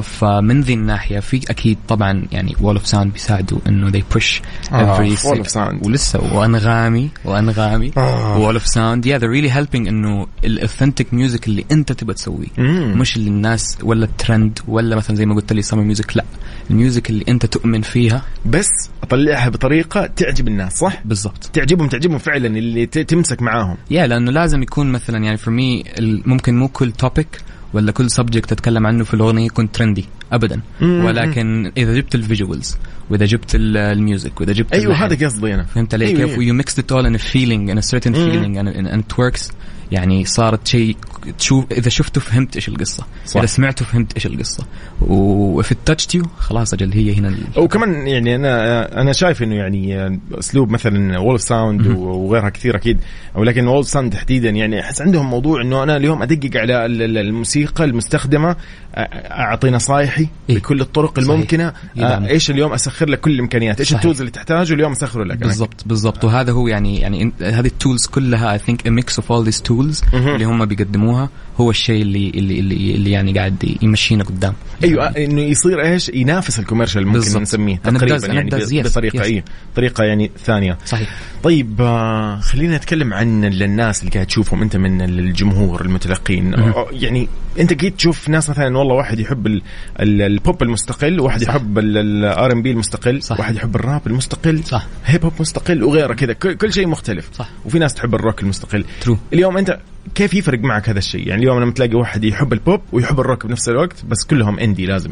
فمن 0.00 0.60
ذي 0.60 0.74
الناحية 0.74 1.20
في 1.20 1.40
أكيد 1.50 1.78
طبعا 1.88 2.26
يعني 2.32 2.56
Wall 2.60 2.76
of 2.76 2.86
Sound 2.86 3.12
بيساعدوا 3.12 3.58
إنه 3.68 3.90
they 3.90 4.02
push 4.16 4.42
آه، 4.72 4.98
every 4.98 5.16
Wall 5.16 5.38
of 5.44 5.48
Sound. 5.54 5.86
ولسه 5.86 6.34
وانغامي 6.34 7.10
وأنغامي 7.24 7.92
آه. 7.96 8.38
Wall 8.38 8.54
of 8.54 8.66
Sound 8.66 9.08
yeah 9.08 9.20
they're 9.20 9.40
really 9.42 9.54
helping 9.54 9.88
إنه 9.88 10.26
ال 10.44 10.51
authentic 10.51 11.14
music 11.14 11.46
اللي 11.46 11.64
أنت 11.72 11.92
تبغى 11.92 12.14
تسويه. 12.14 12.48
مش 12.58 13.16
اللي 13.16 13.30
الناس 13.30 13.78
ولا 13.82 14.04
الترند 14.04 14.58
ولا 14.68 14.96
مثلا 14.96 15.16
زي 15.16 15.26
ما 15.26 15.34
قلت 15.34 15.52
لي 15.52 15.62
summer 15.62 15.82
music 15.82 16.16
لا 16.16 16.24
ال 16.70 16.77
music 16.77 17.10
اللي 17.10 17.24
أنت 17.28 17.46
تؤمن 17.46 17.82
فيها 17.82 18.22
بس 18.46 18.90
أطلعها 19.02 19.48
بطريقة 19.48 20.06
تعجب 20.06 20.48
الناس 20.48 20.78
صح؟ 20.78 21.02
بالضبط 21.04 21.50
تعجبهم 21.52 21.88
تعجبهم 21.88 22.18
فعلا 22.18 22.46
اللي 22.46 22.86
تمسك 22.86 23.42
معاهم 23.42 23.76
yeah 23.90 24.06
لأنه 24.06 24.30
لازم 24.32 24.62
يكون 24.62 24.92
مثلا 24.92 25.24
يعني 25.24 25.36
for 25.36 25.54
me 25.54 25.84
ممكن 26.26 26.58
مو 26.58 26.68
كل 26.68 26.92
topic 26.92 27.40
ولا 27.74 27.92
كل 27.92 28.10
subject 28.10 28.50
تتكلم 28.50 28.86
عنه 28.86 29.04
في 29.04 29.14
الأغنية 29.14 29.46
يكون 29.46 29.72
trendy 29.72 30.04
ابدا. 30.34 30.60
ولكن 30.82 31.72
إذا 31.76 31.94
جبت 31.94 32.14
ال 32.14 32.22
visuals 32.22 32.76
وإذا 33.10 33.24
جبت 33.24 33.54
ال- 33.54 33.76
ال 33.76 33.87
music 33.87 34.40
وإذا 34.40 34.52
جبت 34.52 34.72
أيوه 34.72 34.94
هذا 34.94 35.26
قصدي 35.26 35.54
أنا. 35.54 35.62
فهمت 35.64 35.94
علي؟ 35.94 36.06
أيوة، 36.06 36.18
كيف. 36.26 36.38
و 36.38 36.54
you 36.54 36.66
mix 36.66 36.78
it 36.78 36.92
all 36.92 37.06
in 37.06 37.16
feeling 37.16 37.70
in 37.70 37.80
feeling 37.80 38.58
and 38.58 38.76
and 38.88 39.00
it 39.04 39.16
works. 39.16 39.52
يعني 39.92 40.24
صارت 40.24 40.66
شيء 40.66 40.96
تشوف 41.38 41.64
إذا 41.72 41.88
شفته 41.88 42.20
فهمت 42.20 42.56
إيش 42.56 42.68
القصة. 42.68 43.04
صح. 43.26 43.36
إذا 43.36 43.46
سمعته 43.46 43.84
فهمت 43.84 44.12
إيش 44.14 44.26
القصة. 44.26 44.64
وفي 45.00 45.72
ال 45.72 45.79
touch 45.79 46.14
you 46.14 46.22
خلاص 46.38 46.72
أجل 46.74 46.92
هي 46.92 47.14
هنا 47.14 47.34
وكمان 47.56 48.06
يعني 48.06 48.34
أنا 48.34 49.00
أنا 49.00 49.12
شايف 49.12 49.42
إنه 49.42 49.54
يعني 49.54 50.20
أسلوب 50.38 50.70
مثلا 50.70 51.18
Wall 51.18 51.34
of 51.34 51.42
Sound 51.42 51.86
وغيرها 51.86 52.48
كثير 52.48 52.76
أكيد. 52.76 52.98
ولكن 53.34 53.66
Wall 53.66 53.81
of 53.81 53.88
Sound 53.88 54.12
تحديدا 54.12 54.50
يعني 54.50 54.80
أحس 54.80 55.00
عندهم 55.02 55.30
موضوع 55.30 55.62
إنه 55.62 55.82
أنا 55.82 55.96
اليوم 55.96 56.22
أدقق 56.22 56.56
على 56.60 56.86
ال- 56.86 57.02
ال- 57.02 57.18
الموسيقى 57.18 57.84
المستخدمة 57.84 58.56
أعطي 58.94 59.70
نصايحي 59.70 60.28
إيه. 60.50 60.56
بكل 60.56 60.80
الطرق 60.80 61.20
صحيح. 61.20 61.30
الممكنة. 61.30 61.72
آه، 61.98 62.26
إيش 62.28 62.50
اليوم 62.50 62.72
أسخر 62.72 63.08
لك 63.08 63.20
كل 63.20 63.30
الإمكانيات 63.30 63.80
إيش. 63.80 63.94
ال 63.94 63.98
tools 63.98 64.20
اللي 64.20 64.30
تحتاجه 64.30 64.72
اليوم 64.72 64.92
أسخره 64.92 65.24
لك. 65.24 65.38
بالضبط 65.38 65.84
بالضبط 65.86 66.24
وهذا 66.24 66.52
هو 66.52 66.68
يعني 66.68 67.00
يعني 67.00 67.32
هذه 67.40 67.66
ال 67.66 67.73
tools 67.73 68.06
كلها 68.06 68.52
I 68.52 68.58
think 68.58 68.86
mix 68.86 69.18
of 69.18 69.32
all 69.32 69.44
these 69.44 69.62
tools. 69.62 70.02
اللي 70.14 70.44
هم 70.44 70.64
بيقدموها 70.64 71.28
هو 71.60 71.70
الشيء 71.70 72.02
اللي 72.02 72.30
اللي 72.30 72.60
اللي, 72.60 72.94
اللي 72.94 73.10
يعني 73.10 73.32
قاعد 73.32 73.76
يمشينا 73.82 74.24
قدام 74.24 74.54
أيوه 74.84 75.06
إنه 75.06 75.40
يصير 75.40 75.82
إيش 75.84 76.08
ينافس 76.08 76.58
ال 76.58 76.62
commercial 76.62 77.06
ممكن 77.06 77.18
بالضبط. 77.18 77.42
نسميه 77.42 77.76
تقريبا 77.76 78.26
يعني 78.26 78.50
بطريقة. 78.82 79.22
اي 79.22 79.44
طريقة 79.76 80.04
يعني 80.04 80.30
ثانية 80.44 80.78
صحيح 80.86 81.08
طيب 81.42 81.80
آه، 81.80 82.40
خلينا 82.40 82.76
نتكلم 82.76 83.14
عن 83.14 83.44
الناس 83.44 84.00
اللي 84.00 84.10
قاعد 84.12 84.26
تشوفهم 84.26 84.62
أنت 84.62 84.76
من 84.76 85.02
الجمهور 85.02 85.84
المتلقين 85.84 86.54
آه، 86.54 86.86
يعني 86.92 87.28
أنت 87.58 87.80
قيد 87.80 87.96
تشوف 87.96 88.28
ناس 88.28 88.50
مثلا 88.50 88.66
والله 88.84 88.96
واحد 88.96 89.20
يحب 89.20 89.46
ال 89.46 89.52
ال 89.54 89.62
ال- 90.00 90.22
البوب 90.22 90.62
المستقل 90.62 91.20
واحد 91.20 91.42
صح. 91.42 91.48
يحب 91.48 91.78
ال 91.78 92.52
R&B 92.52 92.70
المستقل 92.70 93.22
صح. 93.22 93.38
واحد 93.40 93.56
يحب 93.56 93.74
الراب 93.76 94.06
المستقل 94.06 94.64
صح. 94.64 94.86
hip 95.06 95.24
hop 95.24 95.32
مستقل 95.40 95.82
وغيره 95.84 96.14
كذا 96.14 96.32
كل, 96.32 96.54
كل 96.54 96.72
شيء 96.72 96.86
مختلف 96.86 97.28
صح. 97.32 97.48
وفي 97.64 97.78
ناس 97.78 97.94
تحب 97.94 98.14
الروك 98.14 98.42
المستقل 98.42 98.84
True. 99.04 99.16
اليوم 99.32 99.56
أنت 99.56 99.78
كيف 100.14 100.34
يفرق 100.34 100.58
معك 100.60 100.88
هذا 100.88 100.98
الشيء 100.98 101.28
يعني 101.28 101.42
اليوم 101.42 101.60
لما 101.62 101.72
تلاقي 101.72 101.94
واحد 101.94 102.24
يحب 102.24 102.52
البوب 102.52 102.80
ويحب 102.92 103.20
الروك 103.20 103.46
بنفس 103.46 103.68
الوقت 103.68 104.04
بس 104.08 104.24
كلهم 104.30 104.58
indie 104.58 104.86
لازم 104.86 105.10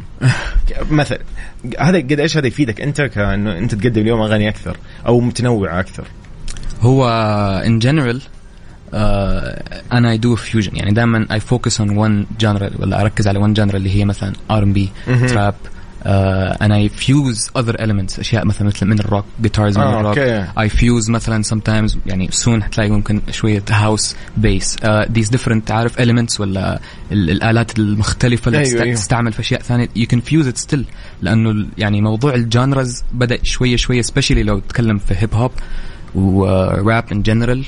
مثلا 0.91 1.19
هذا 1.79 1.99
قد 1.99 2.21
إيش 2.21 2.37
هذا 2.37 2.47
يفيدك 2.47 2.81
أنت 2.81 3.01
كأنه 3.03 3.59
أنت 3.59 3.75
تقدم 3.75 4.03
اليوم 4.03 4.21
أغاني 4.21 4.49
أكثر 4.49 4.77
أو 5.07 5.21
متنوعة 5.21 5.81
أكثر 5.81 6.05
هو 6.81 7.09
in 7.67 7.79
general 7.79 8.23
أنا 9.93 10.11
I 10.11 10.19
do 10.19 10.37
fusion 10.37 10.77
يعني 10.77 10.91
دائما 10.93 11.27
I 11.33 11.41
focus 11.41 11.81
on 11.81 11.91
one 11.97 12.27
genre 12.41 12.71
ولا 12.79 13.01
أركز 13.01 13.29
على 13.29 13.39
one 13.39 13.53
genre 13.53 13.77
اللي 13.77 13.91
هي 13.97 14.05
مثلا 14.05 14.33
R&B 14.51 14.89
trap 15.29 15.55
أنا 16.63 16.77
I 16.77 16.89
fuse 16.89 17.51
other 17.57 17.77
elements 17.77 18.19
أشياء 18.19 18.45
مثلا 18.47 18.67
مثل 18.69 18.87
من 18.87 18.99
ال 18.99 19.04
rock 19.04 19.25
guitars 19.43 19.79
من 19.79 19.85
الروك. 19.85 20.19
I 20.59 20.69
fuse 20.69 21.11
مثلا 21.11 21.43
sometimes 21.45 21.97
يعني 22.07 22.29
soon 22.31 22.63
حتلاقي 22.63 22.91
ممكن 22.91 23.21
شوية 23.31 23.63
house 23.71 24.17
bass 24.37 24.77
these 25.19 25.29
different 25.37 25.71
عارف 25.71 26.01
elements 26.01 26.41
ولا 26.41 26.81
ال- 27.13 27.31
الآلات 27.31 27.79
المختلفة 27.79 28.49
اللي 28.49 28.59
أيوة، 28.59 28.83
أيوة. 28.83 28.95
تستعمل 28.95 29.33
في 29.33 29.41
أشياء 29.41 29.63
ثانية. 29.63 29.89
You 29.99 30.07
can 30.15 30.19
fuse 30.31 30.47
it 30.53 30.67
still 30.71 30.81
لأنه 31.23 31.67
يعني 31.79 32.01
موضوع 32.01 32.35
ال 32.35 32.44
genres 32.44 33.03
بدأ 33.13 33.39
شوية 33.43 33.77
شوية 33.77 34.03
especially 34.03 34.43
لو 34.43 34.59
تتكلم 34.59 34.99
في 34.99 35.15
hip 35.19 35.35
hop 35.35 35.51
و 36.15 37.05
rap 37.13 37.23
in 37.23 37.65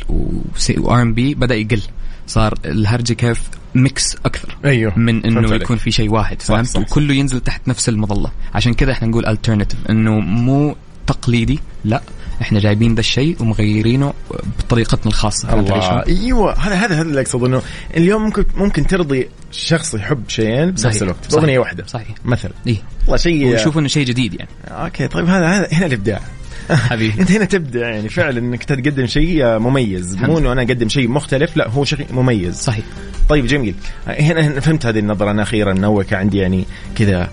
general 0.79 1.03
و 1.03 1.15
R&B 1.15 1.35
بدا 1.35 1.55
يقل 1.55 1.83
صار 2.27 2.55
الهرجه 2.65 3.13
كيف 3.13 3.41
mix 3.75 4.17
أكثر 4.25 4.57
أيوه 4.65 4.99
من 4.99 5.25
انه. 5.25 5.55
يكون 5.55 5.77
في 5.77 5.91
شيء 5.91 6.13
واحد 6.13 6.43
فهمت 6.43 6.67
صح، 6.67 6.73
صح. 6.73 6.81
وكله 6.81 7.15
ينزل 7.15 7.41
تحت 7.41 7.69
نفس 7.69 7.89
المظله 7.89 8.31
عشان 8.55 8.75
كذا 8.75 8.93
إحنا 8.93 9.09
نقول 9.09 9.27
alternative 9.27 9.91
انه 9.91 10.21
مو 10.21 10.77
تقليدي 11.07 11.61
لا 11.85 12.03
إحنا 12.43 12.59
جايبين 12.61 12.95
ذا 12.95 13.01
الشيء 13.01 13.43
ومغيرينه 13.43 14.13
بطريقتنا 14.59 15.07
الخاصه 15.07 15.55
الله؟ 15.55 16.07
أيوه 16.07 16.59
هذا 16.59 16.75
هذا 16.75 17.03
اللي 17.03 17.21
اقصد 17.21 17.45
انه 17.45 17.63
اليوم 17.97 18.23
ممكن 18.23 18.45
ممكن 18.57 18.87
ترضي 18.87 19.29
شخص 19.51 19.95
يحب 19.95 20.29
شيئين 20.29 20.71
بنفس. 20.71 21.03
الوقت. 21.03 21.35
باغنيه 21.35 21.59
واحدة 21.59 21.87
صحيح 21.87 22.15
مثلا 22.25 22.53
إيه 22.67 22.77
والله 23.01 23.17
شيء 23.17 23.47
ويشوف 23.47 23.79
انه 23.79 23.89
شيء 23.89 24.07
جديد 24.07 24.35
يعني 24.35 24.51
أوكي 24.69 25.09
طيب 25.09 25.27
هذا 25.27 25.47
هذا 25.47 25.69
هنا 25.73 25.87
الابداع 25.87 26.21
حبيبي 26.91 27.21
انت 27.21 27.31
هنا 27.31 27.45
تبدع 27.45 27.89
يعني 27.89 28.09
فعلا 28.09 28.39
إنك 28.39 28.65
تقدم 28.65 29.07
شيء 29.07 29.59
مميز. 29.59 30.17
مو 30.17 30.39
إنه 30.39 30.53
أنا 30.53 30.63
أقدم 30.63 30.89
شيء 30.89 31.09
مختلف 31.09 31.57
لا 31.57 31.69
هو 31.71 31.85
شيء 31.85 32.07
مميز. 32.13 32.55
صحيح. 32.55 32.85
طيب 33.29 33.47
جميل. 33.47 33.75
هنا 34.07 34.61
فهمت 34.61 34.87
هذه 34.87 34.99
النظرة 34.99 35.31
أنا 35.31 35.43
أخيرا 35.43 35.73
نوك 35.73 36.13
عندي 36.13 36.39
يعني 36.39 36.65
كذا 36.97 37.31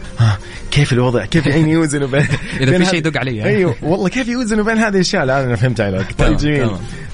كيف 0.71 0.93
الوضع؟ 0.93 1.25
كيف 1.25 1.45
يعني 1.47 1.71
يوزنوا 1.71 2.07
بين 2.13 2.25
إذا 2.59 2.77
في 2.77 2.85
شيء 2.85 3.01
دق 3.01 3.17
علي 3.19 3.43
أيوه 3.43 3.75
والله 3.81 4.09
كيف 4.09 4.27
يوزنوا 4.27 4.63
بين 4.65 4.77
هذه 4.77 4.95
الأشياء؟ 4.95 5.23
الان 5.23 5.43
أنا 5.45 5.55
فهمت 5.55 5.81
عليك. 5.81 6.05
طيب 6.17 6.37
جميل. 6.37 6.69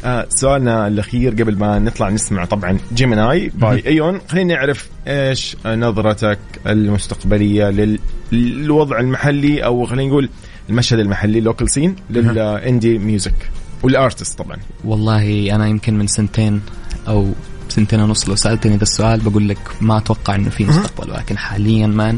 آه 0.05 0.25
سؤالنا 0.29 0.87
الأخير 0.87 1.31
قبل 1.31 1.57
ما 1.57 1.79
نطلع 1.79 2.09
نسمع 2.09 2.45
طبعا 2.45 2.77
Gemini 2.93 3.51
by 3.55 3.83
ايون 3.87 4.19
خلينا 4.27 4.53
نعرف 4.55 4.87
إيش 5.07 5.57
نظرتك 5.65 6.39
المستقبلية 6.67 7.69
لل- 7.69 7.99
للوضع 8.31 8.99
المحلي 8.99 9.65
أو 9.65 9.85
خلينا 9.85 10.09
نقول 10.09 10.29
المشهد 10.69 10.99
المحلي 10.99 11.39
local 11.41 11.69
scene 11.69 11.95
لل 12.09 12.35
indie 12.35 12.97
music 12.97 13.49
وال 13.83 13.97
artist 13.97 14.37
طبعا. 14.37 14.57
والله 14.85 15.55
أنا 15.55 15.67
يمكن 15.67 15.97
من 15.97 16.07
سنتين 16.07 16.61
أو 17.07 17.31
سنتين 17.69 17.99
ونص 18.01 18.29
لو 18.29 18.35
سألتني 18.35 18.77
ذا 18.77 18.83
السؤال 18.83 19.19
بقول 19.19 19.49
لك 19.49 19.57
ما 19.81 19.97
أتوقع 19.97 20.35
إنه 20.35 20.49
في 20.49 20.65
مستقبل 20.65 21.11
ولكن 21.11 21.37
حاليا 21.37 21.87
man 21.87 22.17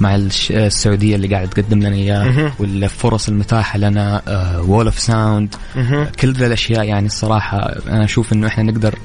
مع 0.00 0.14
السعودية 0.50 1.16
اللي 1.16 1.28
قاعد 1.28 1.48
تقدم 1.48 1.78
لنا 1.78 1.94
إياه 1.96 2.52
والفرص 2.58 3.28
المتاحة 3.28 3.78
لنا 3.78 4.22
Wall 4.60 4.84
of 4.86 4.98
Sound 4.98 5.54
كل 6.20 6.32
ذا 6.32 6.46
الأشياء 6.46 6.84
يعني 6.84 7.06
الصراحة 7.06 7.58
أنا 7.88 8.04
أشوف 8.04 8.32
إنه 8.32 8.46
إحنا 8.46 8.64
نقدر 8.64 8.98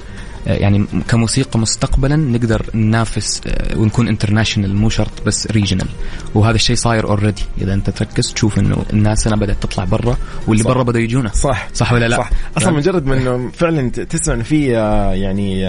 يعني 0.46 0.86
كموسيقى 1.08 1.58
مستقبلا 1.58 2.16
نقدر 2.16 2.66
ننافس 2.74 3.40
آه، 3.46 3.78
ونكون 3.78 4.08
international 4.08 4.76
مو 4.76 4.88
شرط 4.88 5.10
بس 5.26 5.46
regional 5.50 5.88
وهذا 6.34 6.54
الشيء 6.54 6.76
صاير 6.76 7.08
already 7.08 7.42
إذا 7.60 7.74
أنت 7.74 7.90
تركز 7.90 8.32
تشوف 8.32 8.58
إنه 8.58 8.84
الناس 8.92 9.26
هنا 9.28 9.36
بدأت 9.36 9.56
تطلع 9.62 9.84
برا 9.84 10.16
واللي. 10.46 10.64
برا 10.64 10.82
بدأوا 10.82 11.04
يجونا 11.04 11.28
صح 11.34 11.68
صح 11.74 11.92
ولا 11.92 12.08
لا؟ 12.08 12.16
صح 12.16 12.30
أصلا 12.56 12.68
تمام. 12.68 12.76
مجرد 12.76 13.06
ما 13.06 13.14
إنه 13.18 13.50
فعلا 13.54 13.88
تسمع 13.88 14.34
إنه 14.34 14.42
في 14.42 14.76
آه، 14.76 15.12
يعني 15.14 15.66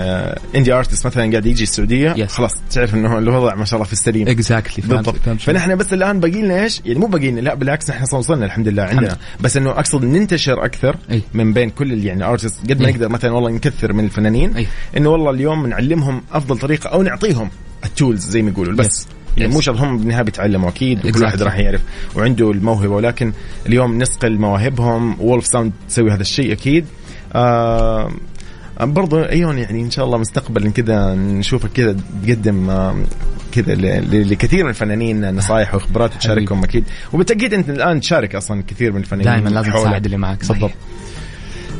indie 0.56 0.74
artist 0.74 1.06
مثلا 1.06 1.32
قاعد 1.32 1.46
يجي 1.46 1.64
السعودية 1.64 2.14
Yes. 2.16 2.30
خلاص 2.30 2.52
تعرف 2.72 2.96
إنه 2.96 3.18
الوضع 3.18 3.56
ما 3.56 3.66
شاء 3.66 3.78
الله 3.78 3.86
في 3.88 3.94
السليم 3.94 4.28
exactly 4.28 4.88
بالضبط 4.88 5.16
فنحن 5.40 5.76
بس 5.76 5.94
الآن 5.94 6.20
باقي 6.20 6.42
لنا 6.42 6.64
إيش؟ 6.64 6.82
يعني 6.86 7.00
مو 7.00 7.06
باقي 7.08 7.32
لنا 7.32 7.40
لا 7.40 7.54
بالعكس 7.56 7.90
نحن 7.90 8.04
وصلنا 8.16 8.46
الحمد 8.46 8.68
لله 8.68 8.84
عندنا 8.84 9.02
الحمد. 9.02 9.18
بس 9.42 9.58
إنه 9.58 9.70
أقصد 9.70 10.06
ننتشر 10.06 10.66
أكثر 10.66 10.96
أي. 11.12 11.22
من 11.34 11.54
بين 11.54 11.70
كل 11.70 12.06
يعني 12.06 12.24
artist 12.24 12.60
قد 12.70 12.82
ما. 12.82 12.90
نقدر 12.90 13.10
مثلا 13.10 13.32
والله 13.32 13.52
نكثر 13.52 13.94
من 13.94 14.06
الفنانين 14.06 14.56
أي. 14.56 14.65
إنه 14.98 15.10
والله 15.10 15.32
اليوم 15.32 15.68
نعلمهم 15.68 16.22
أفضل 16.34 16.58
طريقة 16.58 16.88
أو 16.90 17.02
نعطيهم 17.04 17.50
ال 17.86 17.93
tools 17.93 18.30
زي 18.30 18.42
ما 18.42 18.50
يقولوا 18.50 18.74
بس 18.76 19.08
Yes. 19.36 19.38
يعني. 19.40 19.54
مو 19.54 19.62
شرط 19.62 19.78
هم 19.80 19.98
بالنهاية 19.98 20.22
بيتعلموا 20.24 20.70
أكيد 20.70 21.00
وكل 21.06 21.12
Exactly. 21.20 21.24
واحد 21.24 21.42
راح 21.44 21.58
يعرف 21.60 21.82
وعنده 22.16 22.52
الموهبة 22.52 22.94
ولكن 22.94 23.34
اليوم 23.66 23.98
نصقل 23.98 24.38
مواهبهم 24.38 25.22
Wall 25.22 25.38
of 25.38 25.46
Sound 25.48 25.72
تسوي 25.90 26.12
هذا 26.12 26.22
الشيء 26.22 26.52
أكيد 26.52 26.86
آه 27.36 28.12
برضو 28.82 29.20
أيون 29.24 29.58
يعني 29.58 29.82
إن 29.82 29.92
شاء 29.92 30.06
الله 30.06 30.18
مستقبلا 30.18 30.70
كذا 30.72 31.14
نشوفك 31.16 31.70
كذا 31.72 31.96
تقدم 32.26 32.70
آه، 32.70 32.96
كذا 33.52 33.76
لكثير 34.12 34.64
من 34.64 34.70
الفنانين 34.70 35.36
نصائح 35.36 35.76
وخبرات 35.76 36.16
وتشاركهم 36.16 36.64
أكيد 36.64 36.84
وبالتأكيد 37.14 37.54
أنت 37.54 37.70
الآن 37.70 38.00
تشارك 38.00 38.36
أصلا 38.36 38.64
كثير 38.68 38.92
من 38.92 39.00
الفنانين 39.00 39.26
دائما 39.44 39.50
لازم. 39.50 39.72
تساعد 39.72 40.06
اللي 40.06 40.18
معك 40.18 40.44
صحيح. 40.44 40.52
بالضبط 40.62 40.78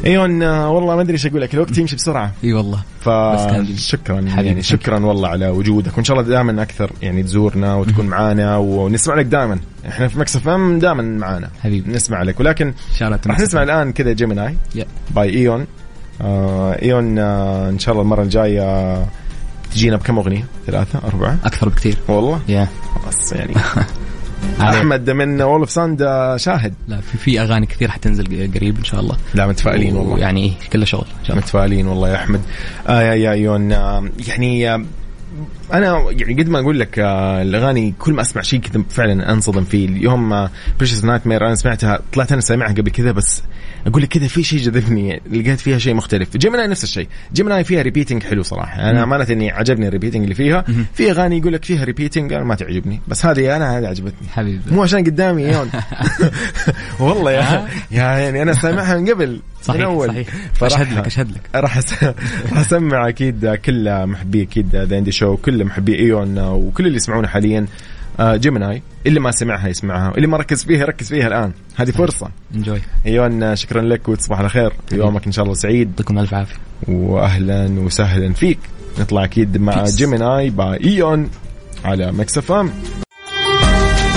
إيون 0.06 0.44
آه، 0.44 0.70
والله 0.70 0.96
ما 0.96 1.02
أدري 1.02 1.14
إيش 1.14 1.26
أقول 1.26 1.42
لك 1.42 1.54
الوقت 1.54 1.78
يمشي 1.78 1.96
بسرعة. 1.96 2.32
إي 2.44 2.54
والله. 2.54 2.80
فشكرا 3.02 4.16
حبيبي، 4.16 4.48
يعني 4.48 4.62
شكرا. 4.64 5.06
والله 5.06 5.28
على 5.30 5.50
وجودك 5.50 5.96
وإن 5.96 6.04
شاء 6.04 6.18
الله 6.18 6.30
دائما 6.30 6.62
أكثر 6.62 6.92
يعني 7.02 7.24
تزورنا 7.24 7.76
وتكون 7.76 8.06
معانا 8.06 8.58
ونسمع 8.58 9.16
لك 9.16 9.26
دائما. 9.26 9.60
إحنا 9.88 10.08
في 10.08 10.20
Mix 10.20 10.48
FM 10.48 10.80
دائما 10.80 11.02
معانا. 11.02 11.50
حبيبي. 11.64 11.92
نسمع 11.92 12.24
لك 12.24 12.40
ولكن 12.40 12.74
راح 13.02 13.40
نسمع 13.40 13.64
الآن 13.64 13.92
كذا 13.92 14.14
Gemini. 14.14 14.58
by 15.16 15.30
ايون 15.30 15.66
آه 16.22 16.82
ايون 16.82 17.20
آه 17.20 17.70
إن 17.70 17.80
شاء 17.80 17.92
الله 17.92 18.04
المرة 18.04 18.24
الجاية 18.24 19.06
تجينا 19.72 19.96
بكم 19.98 20.18
أغنية؟ 20.18 20.46
ثلاثة 20.68 21.00
أربعة؟ 21.08 21.38
أكثر 21.44 21.70
بكثير. 21.70 21.98
والله؟ 22.08 22.40
يا 22.48 22.68
خلاص 22.96 23.34
يعني. 23.34 23.54
أحمد 24.62 25.10
من 25.10 25.42
Wall 25.42 25.60
of 25.60 25.72
Sound 25.72 26.00
شاهد. 26.36 26.74
لا 26.88 27.02
في 27.02 27.18
في 27.18 27.42
أغاني 27.42 27.66
كثير 27.66 27.92
حتنزل 27.92 28.52
قريب 28.56 28.78
إن 28.78 28.84
شاء 28.84 29.00
الله. 29.00 29.18
لا 29.34 29.48
متفائلين 29.48 29.96
والله. 29.96 30.20
يعني 30.20 30.44
إيه، 30.44 30.70
كله 30.74 30.86
شغل. 30.86 31.06
إن 31.20 31.26
شاء 31.26 31.32
الله. 31.32 31.42
متفائلين 31.42 31.88
والله 31.88 32.10
يا 32.10 32.16
أحمد. 32.16 32.42
آه 32.88 33.02
يا 33.02 33.14
يا 33.14 33.32
ايون 33.32 33.72
آه 33.72 34.10
يعني 34.28 34.74
آه 34.74 34.86
أنا 35.74 36.06
يعني 36.12 36.44
قد 36.44 36.50
ما 36.50 36.60
أقول 36.60 36.80
لك 36.80 37.00
آه 37.00 37.42
الأغاني 37.42 37.94
كل 38.00 38.14
ما 38.14 38.22
أسمع 38.22 38.42
شيء 38.42 38.60
كذا 38.60 38.84
فعلا 38.90 39.32
أنصدم 39.32 39.64
فيه. 39.64 39.88
اليوم 39.88 40.50
precious 40.78 41.04
nightmare 41.04 41.48
أنا 41.48 41.56
سمعتها 41.56 42.00
طلعت 42.14 42.32
أنا 42.32 42.42
سامعها 42.42 42.74
قبل 42.74 42.92
كذا 42.92 43.12
بس 43.12 43.44
أقول 43.86 44.02
لك 44.02 44.08
كذا 44.10 44.28
في 44.28 44.44
شيء 44.44 44.60
جذبني 44.60 45.22
لقيت 45.32 45.60
فيها 45.60 45.78
شيء 45.78 45.94
مختلف. 45.94 46.38
Gemini 46.38 46.68
نفس 46.68 46.84
الشيء. 46.84 47.08
Gemini 47.34 47.64
فيها 47.64 47.82
repeating 47.82 48.24
حلو 48.24 48.44
صراحة. 48.44 48.90
أنا 48.90 49.04
امانه 49.04 49.28
إني 49.30 49.52
عجبني 49.52 49.88
ال 49.88 49.91
repeating 49.91 50.24
اللي 50.24 50.36
فيها. 50.36 50.66
في 50.94 51.12
أغاني 51.12 51.38
يقول 51.38 51.54
لك 51.54 51.66
فيها 51.66 51.84
repeating 51.84 52.34
أنا 52.34 52.44
ما 52.44 52.56
تعجبني. 52.56 53.02
بس 53.08 53.26
هذه 53.26 53.56
أنا 53.56 53.78
هذه 53.78 53.88
عجبتني. 53.88 54.28
حبيبي. 54.34 54.62
مو 54.72 54.84
عشان 54.84 55.04
قدامي 55.04 55.44
ايون. 55.44 55.70
والله 57.00 57.32
يا 57.32 57.68
يا 57.92 58.04
يعني 58.04 58.42
أنا 58.42 58.54
سامعها 58.54 58.98
من 58.98 59.10
قبل 59.10 59.42
صحيح 59.62 59.80
من 59.80 59.86
أول. 59.86 60.08
صحيح. 60.08 60.28
أشهد 60.62 60.94
لك 60.94 61.06
أشهد 61.06 61.32
لك. 61.32 61.42
راح 61.56 61.78
راح 62.52 62.60
أسمع 62.60 63.10
أكيد 63.10 63.48
كل 63.66 64.08
محبي 64.08 64.42
أكيد 64.42 64.76
The 64.76 64.98
Indie 64.98 65.12
Show 65.12 65.38
كل 65.38 65.66
محبي 65.66 66.00
إيون 66.00 66.40
وكل 66.40 66.86
اللي 66.86 66.96
يسمعونا 66.96 67.28
حاليا. 67.28 67.60
آه، 67.60 67.66
Gemini 68.22 68.82
اللي 69.06 69.20
ما 69.20 69.32
سمعها 69.32 69.68
يسمعها 69.68 70.14
اللي 70.16 70.28
ما 70.28 70.38
ركز 70.38 70.64
فيها 70.64 70.86
ركز 70.86 71.10
فيها 71.10 71.28
الآن. 71.28 71.52
هذه 71.76 71.92
فرصة. 71.92 72.30
enjoy 72.56 72.82
ايون 73.06 73.44
آه، 73.44 73.56
شكرا 73.56 73.82
لك 73.82 74.10
وتصبح 74.10 74.40
على 74.40 74.50
خير. 74.50 74.74
يومك 74.92 75.26
إن 75.26 75.32
شاء 75.32 75.44
الله 75.46 75.56
سعيد. 75.56 75.90
يعطيكم 75.90 76.20
ألف 76.20 76.34
عافية. 76.34 76.56
واهلا 76.88 77.80
وسهلا 77.80 78.34
فيك. 78.34 78.60
نطلع 79.00 79.24
أكيد 79.24 79.58
مع. 79.58 79.84
Gemini 79.84 80.50
by 80.50 80.84
ايون 80.84 81.30
على 81.86 82.12
Mix 82.12 82.38
FM 82.38 82.72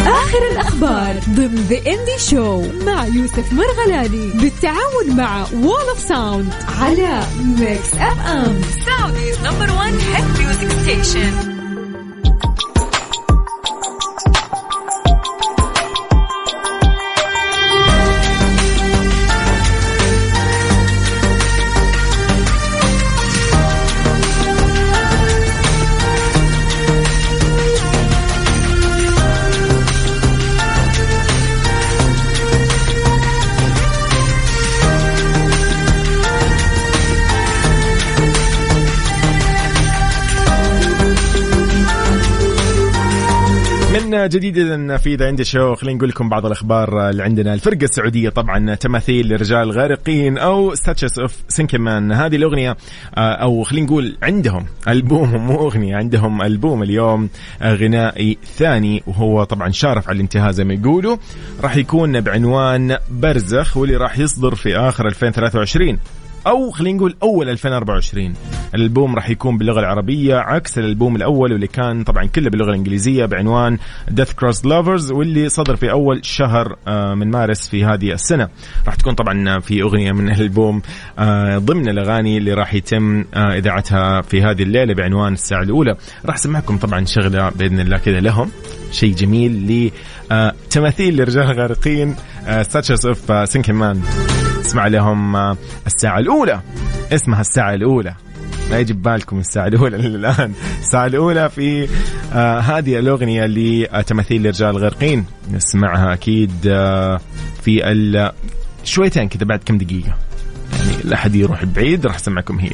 آخر 0.06 0.38
الأخبار 0.52 1.14
ضمن 1.30 1.54
The 1.54 1.76
Indie 1.76 2.18
Show 2.18 2.62
مع 2.86 3.06
يوسف 3.06 3.52
مرغلاني 3.52 4.30
بالتعاون 4.40 5.16
مع 5.16 5.46
Wall 5.54 5.88
of 5.88 5.98
Sound 5.98 6.52
على 6.80 7.22
ميكس 7.58 7.94
اف 7.94 8.26
ام 8.26 8.60
Saudi's 8.62 9.38
number 9.46 9.68
one 9.72 9.94
hit 9.98 10.26
music 10.38 10.70
station. 10.70 11.57
جديد 44.28 44.58
إذن 44.58 44.96
في 44.96 45.14
The 45.14 45.26
Indie 45.26 45.44
Show 45.44 45.74
خلينا 45.74 45.96
نقول 45.96 46.08
لكم 46.08 46.28
بعض 46.28 46.46
الأخبار 46.46 47.10
اللي 47.10 47.22
عندنا. 47.22 47.54
الفرقة 47.54 47.84
السعودية 47.84 48.28
طبعا 48.28 48.74
تماثيل 48.74 49.28
لرجال 49.28 49.70
غارقين 49.70 50.38
أو 50.38 50.74
Statues 50.74 51.18
of 51.20 51.36
Sinking 51.48 51.93
Men 51.93 52.12
هذه 52.12 52.36
الأغنية 52.36 52.76
آه، 53.16 53.32
أو 53.32 53.62
خلينا 53.62 53.86
نقول 53.86 54.16
عندهم 54.22 54.66
ألبوم 54.88 55.36
مو 55.36 55.68
أغنية 55.68 55.96
عندهم 55.96 56.42
ألبوم 56.42 56.82
اليوم 56.82 57.28
آه، 57.62 57.74
غنائي 57.74 58.38
ثاني. 58.56 59.02
وهو 59.06 59.44
طبعا 59.44 59.70
شارف 59.70 60.08
على 60.08 60.16
الانتهاء 60.16 60.50
زي 60.50 60.64
ما 60.64 60.74
يقولوا. 60.74 61.16
راح 61.60 61.76
يكون 61.76 62.20
بعنوان 62.20 62.98
برزخ 63.10 63.76
واللي 63.76 63.96
راح 63.96 64.18
يصدر 64.18 64.54
في 64.54 64.76
آخر 64.76 65.06
2023 65.06 65.98
أو 66.46 66.70
خلينا 66.70 66.96
نقول 66.96 67.16
أول 67.22 67.48
2024 67.48 68.34
الألبوم 68.74 69.14
راح 69.14 69.30
يكون 69.30 69.58
باللغة 69.58 69.80
العربية 69.80 70.36
عكس 70.36 70.78
الألبوم 70.78 71.16
الأول 71.16 71.52
واللي 71.52 71.66
كان 71.66 72.04
طبعا 72.04 72.24
كله 72.24 72.50
باللغة 72.50 72.68
الإنجليزية 72.70 73.24
بعنوان 73.24 73.78
Death 74.10 74.32
Cross 74.40 74.58
Lovers 74.64 75.10
واللي 75.10 75.48
صدر 75.48 75.76
في 75.76 75.90
أول 75.90 76.24
شهر 76.24 76.76
آه، 76.88 77.14
من 77.14 77.30
مارس 77.30 77.68
في 77.68 77.84
هذه 77.84 78.12
السنة. 78.12 78.48
راح 78.86 78.94
تكون 78.94 79.14
طبعا 79.14 79.58
في 79.60 79.82
أغنية 79.82 80.12
من 80.12 80.28
الألبوم 80.32 80.82
آه، 81.18 81.58
ضمن 81.58 81.88
الأغاني 81.88 82.38
اللي 82.38 82.52
راح 82.52 82.74
يتم 82.74 83.24
آه، 83.34 83.56
إذاعتها 83.56 84.20
في 84.20 84.42
هذه 84.42 84.62
الليلة 84.62 84.94
بعنوان 84.94 85.32
الساعة 85.32 85.62
الأولى. 85.62 85.96
راح 86.26 86.34
أسمعكم 86.34 86.78
طبعا 86.78 87.04
شغلة 87.04 87.50
بإذن 87.50 87.80
الله 87.80 87.98
كذا 87.98 88.20
لهم. 88.20 88.50
شيء 88.92 89.14
جميل 89.14 89.90
لتماثيل 90.30 91.16
لرجال 91.16 91.60
غارقين 91.60 92.16
Statues 92.62 93.06
of 93.06 93.48
Sinking 93.48 93.86
Men 93.86 94.02
اسمع 94.68 94.86
لهم 94.86 95.36
آه، 95.36 95.56
الساعة 95.86 96.18
الأولى. 96.18 96.60
اسمها 97.12 97.40
الساعة 97.40 97.74
الأولى. 97.74 98.14
لا 98.70 98.78
يجي 98.78 98.92
ببالكم 98.92 99.38
الساعة 99.38 99.66
الأولى 99.66 99.96
الآن 100.06 100.52
الساعة 100.80 101.06
الأولى 101.06 101.50
في 101.50 101.88
آه 102.32 102.58
هذه 102.60 102.98
الأغنية 102.98 103.46
لتماثيل 103.46 104.42
لرجال 104.42 104.76
غارقين 104.78 105.24
نسمعها 105.52 106.12
أكيد 106.12 106.52
آه 106.66 107.20
في 107.62 107.90
ال 107.92 108.32
شويتين 108.84 109.28
كذا 109.28 109.44
بعد 109.44 109.60
كم 109.66 109.78
دقيقة. 109.78 110.16
يعني 110.78 111.02
لا 111.04 111.14
أحد 111.14 111.34
يروح 111.34 111.64
بعيد 111.64 112.06
راح 112.06 112.14
أسمعكم 112.14 112.58
هي. 112.58 112.70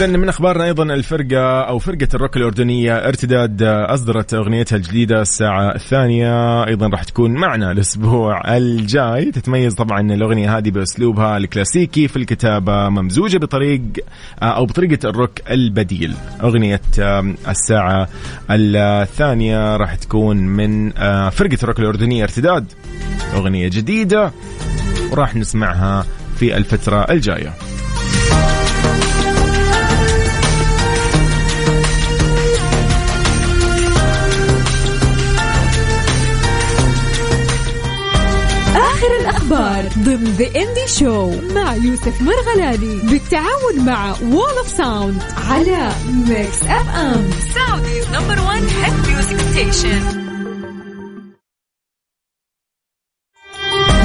إذن 0.00 0.18
من 0.18 0.28
أخبارنا 0.28 0.64
أيضا 0.64 0.82
الفرقة 0.82 1.60
أو 1.60 1.78
فرقة 1.78 2.08
الروك 2.14 2.36
الأردنية 2.36 2.96
ارتداد 2.96 3.62
أصدرت 3.62 4.34
أغنيتها 4.34 4.76
الجديدة 4.76 5.22
الساعة 5.22 5.74
الثانية. 5.74 6.66
أيضا 6.66 6.88
راح 6.88 7.04
تكون 7.04 7.30
معنا 7.34 7.72
الأسبوع 7.72 8.56
الجاي. 8.56 9.24
تتميز 9.24 9.74
طبعا 9.74 10.00
الأغنية 10.00 10.58
هذه 10.58 10.70
بأسلوبها 10.70 11.36
الكلاسيكي 11.36 12.08
في 12.08 12.16
الكتابة 12.16 12.88
ممزوجة 12.88 13.38
بطريق 13.38 13.82
أو 14.42 14.66
بطريقة 14.66 15.08
الروك 15.08 15.50
البديل. 15.50 16.14
أغنية 16.42 16.80
الساعة 17.48 18.08
الثانية 18.50 19.76
راح 19.76 19.94
تكون 19.94 20.36
من 20.36 20.90
فرقة 21.30 21.58
الروك 21.62 21.80
الأردنية 21.80 22.22
ارتداد. 22.22 22.72
أغنية 23.34 23.68
جديدة 23.68 24.32
وراح 25.12 25.36
نسمعها 25.36 26.06
في 26.36 26.56
الفترة 26.56 27.06
الجاية. 27.10 27.69
الأخبار 39.50 39.88
ضمن 40.04 40.24
The 40.24 40.46
Indie 40.46 40.86
Show 40.98 41.30
مع 41.54 41.74
يوسف 41.74 42.22
مرغلاني 42.22 42.96
بالتعاون 42.96 43.84
مع 43.86 44.14
Wall 44.22 44.58
of 44.58 44.68
Sound 44.68 45.22
على 45.50 45.92
Mix 46.28 46.62
FM 46.62 47.30
Saudi's 47.54 48.06
number 48.08 48.40
1 48.42 48.62
hit 48.62 49.08
music 49.08 49.40
station 49.40 50.02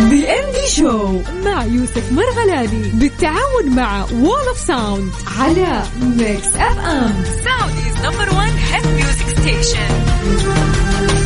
The 0.10 0.40
Indie 0.40 0.68
Show 0.76 1.22
مع 1.46 1.66
يوسف 1.66 2.12
مرغلاني 2.12 2.90
بالتعاون 2.94 3.76
مع 3.76 4.06
Wall 4.14 4.48
of 4.48 4.58
Sound 4.58 5.12
على 5.38 5.84
Mix 6.02 6.56
FM 6.56 7.24
Saudi's 7.24 8.06
number 8.06 8.36
1 8.36 8.52
hit 8.72 8.88
music 8.88 9.40
station 9.40 11.25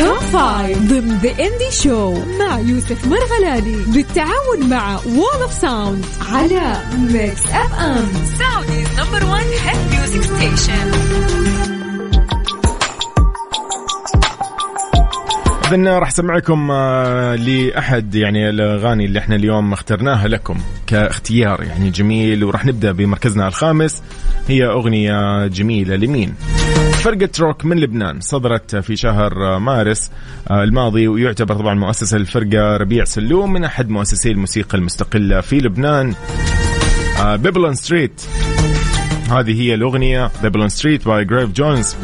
Top 0.00 0.18
Five 0.18 0.78
ضمن 0.78 1.18
The 1.22 1.30
Indie 1.30 1.70
Show 1.82 2.12
مع 2.38 2.58
يوسف 2.58 3.06
مرغلاني 3.06 3.76
بالتعاون 3.86 4.68
مع 4.68 5.00
Wall 5.06 5.42
of 5.42 5.52
Sound 5.52 6.04
على 6.32 6.76
Mix 6.98 7.46
FM 7.46 8.08
Saudi's 8.38 8.88
number 8.98 9.26
1 9.32 9.46
hit 9.46 9.92
music 9.92 10.22
station 10.22 11.79
إذن 15.70 15.88
راح 15.88 16.08
أسمعكم 16.08 16.70
آه، 16.70 17.34
لأحد 17.34 18.14
يعني 18.14 18.50
الأغاني 18.50 19.04
اللي 19.04 19.18
إحنا 19.18 19.36
اليوم 19.36 19.72
اخترناها 19.72 20.28
لكم 20.28 20.58
كاختيار 20.86 21.62
يعني 21.62 21.90
جميل 21.90 22.44
وراح 22.44 22.64
نبدأ 22.64 22.92
بمركزنا 22.92 23.48
الخامس 23.48 24.02
هي 24.48 24.66
أغنية 24.66 25.46
جميلة 25.46 25.96
لمين؟ 25.96 26.34
فرقة 26.92 27.28
روك 27.40 27.64
من 27.64 27.78
لبنان 27.80 28.20
صدرت 28.20 28.76
في 28.76 28.96
شهر 28.96 29.58
مارس 29.58 30.10
آه، 30.50 30.62
الماضي 30.64 31.08
ويعتبر 31.08 31.54
طبعا 31.54 31.74
مؤسس 31.74 32.14
الفرقة 32.14 32.76
ربيع 32.76 33.04
سلوم 33.04 33.52
من 33.52 33.64
أحد 33.64 33.88
مؤسسي 33.88 34.30
الموسيقى 34.30 34.78
المستقلة 34.78 35.40
في 35.40 35.58
لبنان 35.58 36.14
Babylon 37.34 37.74
Street 37.74 38.22
هذه 39.30 39.62
هي 39.62 39.74
الأغنية 39.74 40.30
Babylon 40.42 40.68
Street 40.68 41.06
by 41.08 41.24
Grave 41.24 41.50
Jones 41.50 41.96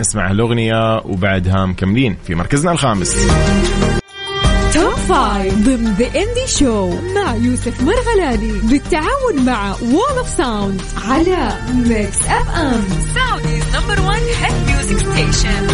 نسمع 0.00 0.30
الأغنية 0.30 0.98
وبعدها 0.98 1.66
مكملين 1.66 2.16
في 2.26 2.34
مركزنا 2.34 2.72
الخامس. 2.72 3.16
Top 4.74 4.94
Five 4.94 5.54
ضمن 5.54 5.94
The 5.94 6.06
Indie 6.06 6.46
Show 6.46 6.90
مع 6.90 7.34
يوسف 7.34 7.82
مرغلاني 7.82 8.52
بالتعاون 8.52 9.44
مع 9.46 9.74
Wall 9.82 10.18
of 10.18 10.28
Sound 10.28 10.82
على 11.08 11.52
ميكس 11.74 12.22
اف 12.22 12.50
ام 12.56 12.84
سعوديز 13.14 13.64
نمبر 13.76 14.00
1 14.00 14.22
هيت 14.22 14.54
ميوزك 14.66 14.98
ستيشن 14.98 15.66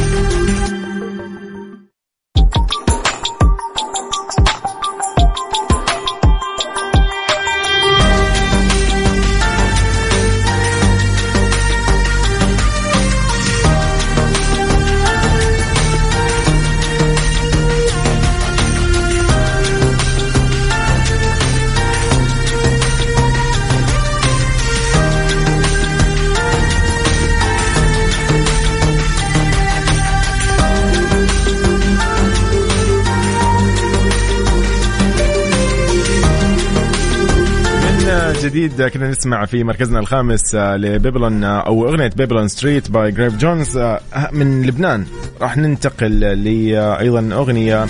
جديد 38.66 38.83
كنا 38.83 39.09
نسمع 39.09 39.44
في 39.44 39.64
مركزنا 39.64 39.98
الخامس 39.98 40.55
آه، 40.55 40.76
ل 40.77 40.85
Babylon 40.85 41.44
آه، 41.44 41.61
أو 41.61 41.88
أغنية 41.88 42.11
Babylon 42.16 42.49
Street 42.49 42.90
by 42.90 43.11
Grave 43.11 43.37
Jones 43.37 43.77
آه، 43.76 44.00
من 44.33 44.62
لبنان. 44.66 45.07
راح 45.40 45.57
ننتقل 45.57 46.20
لايضا 46.20 47.35
أغنية 47.35 47.87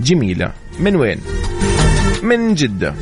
جميلة. 0.00 0.52
من 0.80 0.96
وين؟ 0.96 1.18
من 2.22 2.54
جدة. 2.54 2.94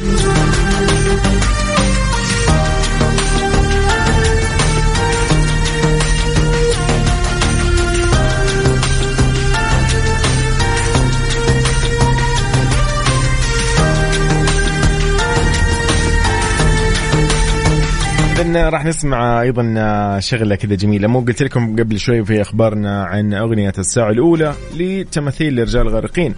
راح 18.58 18.84
نسمع 18.84 19.42
أيضا 19.42 19.74
شغلة 20.20 20.54
كذا 20.54 20.74
جميلة. 20.74 21.08
مو 21.08 21.20
قلت 21.20 21.42
لكم 21.42 21.76
قبل 21.76 21.98
شوي 21.98 22.24
في 22.24 22.40
أخبارنا 22.42 23.04
عن 23.04 23.34
أغنية 23.34 23.72
الساعة 23.78 24.10
الأولى 24.10 24.54
لتماثيل 24.76 25.56
لرجال 25.56 25.88
غارقين. 25.88 26.34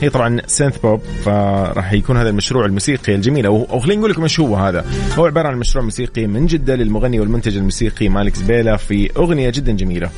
هي 0.00 0.08
طبعا 0.10 0.40
سينث 0.46 0.78
بوب 0.78 1.00
فراح 1.24 1.92
يكون 1.92 2.16
هذا 2.16 2.28
المشروع 2.28 2.64
الموسيقي 2.64 3.14
الجميل. 3.14 3.46
أو 3.46 3.80
خلينا 3.80 4.00
نقول 4.00 4.10
لكم 4.10 4.22
إيش 4.22 4.40
هو 4.40 4.56
هذا. 4.56 4.84
هو 5.18 5.26
عبارة 5.26 5.48
عن 5.48 5.56
مشروع 5.56 5.84
موسيقي 5.84 6.26
من 6.26 6.46
جدة 6.46 6.74
للمغني 6.74 7.20
والمنتج 7.20 7.56
الموسيقي 7.56 8.08
مالك 8.08 8.34
زبيلة 8.34 8.76
في 8.76 9.10
أغنية 9.16 9.50
جدا 9.50 9.72
جميلة. 9.72 10.10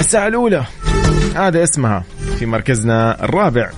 الساعة 0.00 0.28
الأولى 0.28 0.64
هذا 1.36 1.62
اسمها 1.62 2.04
في 2.38 2.46
مركزنا 2.46 3.24
الرابع. 3.24 3.70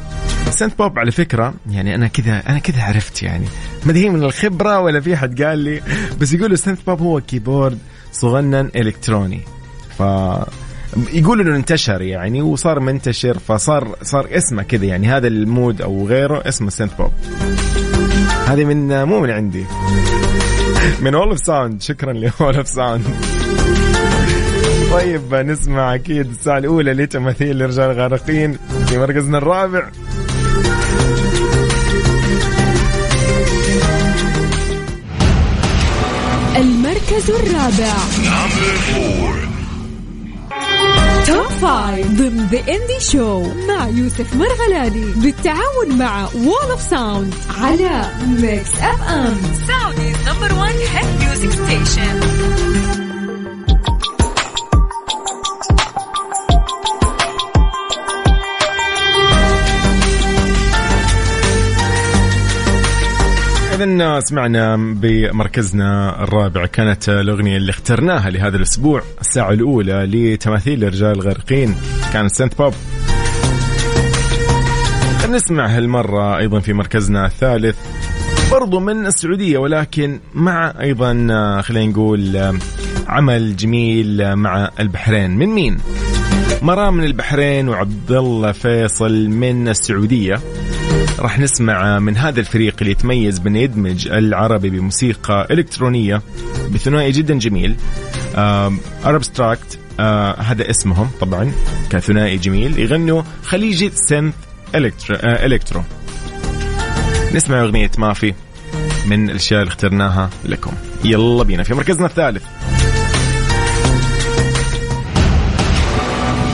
سنت 0.50 0.78
بوب 0.78 0.98
على 0.98 1.10
فكرة 1.10 1.54
يعني 1.70 1.94
أنا 1.94 2.06
كذا 2.06 2.42
أنا 2.48 2.58
كذا 2.58 2.82
عرفت 2.82 3.22
يعني. 3.22 3.46
ما 3.86 3.96
هي 3.96 4.08
من 4.08 4.22
الخبرة 4.22 4.80
ولا 4.80 5.00
في 5.00 5.16
حد 5.16 5.42
قال 5.42 5.58
لي 5.58 5.82
بس 6.20 6.32
يقولوا 6.32 6.56
synth 6.56 6.86
pop 6.86 7.00
هو 7.00 7.20
keyboard 7.20 7.78
صغنن 8.12 8.70
إلكتروني. 8.76 9.40
ف 9.98 10.02
يقولوا 11.12 11.44
إنه 11.44 11.56
انتشر 11.56 12.02
يعني 12.02 12.42
وصار 12.42 12.80
منتشر 12.80 13.38
فصار 13.38 13.96
صار 14.02 14.28
اسمه 14.30 14.62
كذا 14.62 14.84
يعني 14.84 15.08
هذا 15.08 15.26
ال 15.26 15.37
mood 15.37 15.82
أو 15.82 16.06
غيره 16.06 16.48
اسمه 16.48 16.70
synth 16.70 16.92
pop. 16.98 17.12
هذه 18.46 18.64
من 18.64 19.04
مو 19.04 19.20
من 19.20 19.30
عندي. 19.30 19.64
من 21.00 21.14
Wall 21.14 21.28
of 21.28 21.38
Sound 21.38 21.82
شكرا 21.82 22.12
ل 22.12 22.21
Wall 22.21 22.56
of 22.56 22.68
Sound 22.68 23.04
طيب 24.92 25.34
نسمع 25.34 25.94
أكيد 25.94 26.30
الساعة 26.30 26.58
الأولى 26.58 26.92
لتماثيل 26.92 27.58
لرجال 27.58 27.92
غارقين 28.00 28.58
في 28.86 28.98
مركزنا 28.98 29.38
الرابع. 29.38 29.90
المركز 37.10 37.30
الرابع. 37.30 37.94
Top 41.26 41.46
Five 41.46 42.06
ضمن 42.06 42.48
The 42.50 42.58
Indie 42.58 43.00
Show 43.00 43.42
مع 43.68 43.88
يوسف 43.88 44.34
مرغلاني 44.34 45.04
بالتعاون 45.16 45.98
مع 45.98 46.28
Wall 46.34 46.70
of 46.70 46.82
Sound 46.82 47.34
على 47.60 48.10
Mix 48.26 48.70
FM 48.80 49.40
Saudi's 49.68 50.16
number 50.28 50.54
1 50.54 50.74
hit 50.74 51.06
music 51.20 51.50
station 51.50 52.20
سمعنا 64.24 64.76
بمركزنا 64.76 66.22
الرابع. 66.22 66.66
كانت 66.66 67.08
الأغنية 67.08 67.56
اللي 67.56 67.70
اخترناها 67.70 68.30
لهذا 68.30 68.56
الأسبوع 68.56 69.02
الساعة 69.20 69.52
الأولى 69.52 70.06
لتماثيل 70.06 70.84
الرجال 70.84 71.10
الغارقين 71.10 71.74
كانت 72.12 72.30
سنت 72.30 72.58
بوب. 72.58 72.74
نسمع 75.30 75.66
هالمرة 75.66 76.38
أيضا 76.38 76.60
في 76.60 76.72
مركزنا 76.72 77.26
الثالث 77.26 77.76
برضو 78.50 78.80
من 78.80 79.06
السعودية 79.06 79.58
ولكن 79.58 80.20
مع 80.34 80.74
أيضا 80.80 81.12
خلينا 81.60 81.92
نقول 81.92 82.52
عمل 83.06 83.56
جميل 83.56 84.36
مع 84.36 84.70
البحرين. 84.80 85.30
من 85.30 85.48
مين؟ 85.48 85.78
مرام 86.62 86.94
من 86.94 87.04
البحرين 87.04 87.68
وعبد 87.68 88.12
الله 88.12 88.52
فيصل 88.52 89.28
من 89.28 89.68
السعودية. 89.68 90.40
راح 91.18 91.38
نسمع 91.38 91.98
من 91.98 92.16
هذا 92.16 92.40
الفريق 92.40 92.76
اللي 92.80 92.90
يتميز 92.90 93.38
بأن 93.38 93.56
يدمج 93.56 94.08
العربي 94.08 94.70
بموسيقى 94.70 95.48
إلكترونية 95.50 96.22
بثنائي 96.70 97.12
جدا 97.12 97.38
جميل. 97.38 97.76
Arabstract 99.04 99.78
آه 100.00 100.40
هذا 100.40 100.70
اسمهم 100.70 101.10
طبعا 101.20 101.52
كثنائي 101.90 102.36
جميل 102.36 102.78
يغنوا 102.78 103.22
خليجي 103.44 103.90
synth 103.94 104.34
electro, 104.74 105.16
آه 105.16 105.46
electro 105.46 105.82
نسمع 107.34 107.62
أغنية 107.62 107.90
مافي 107.98 108.34
من 109.06 109.30
الأشياء 109.30 109.60
اللي 109.60 109.70
اخترناها 109.70 110.30
لكم. 110.44 110.72
يلا 111.04 111.42
بينا 111.42 111.62
في 111.62 111.74
مركزنا 111.74 112.06
الثالث. 112.06 112.42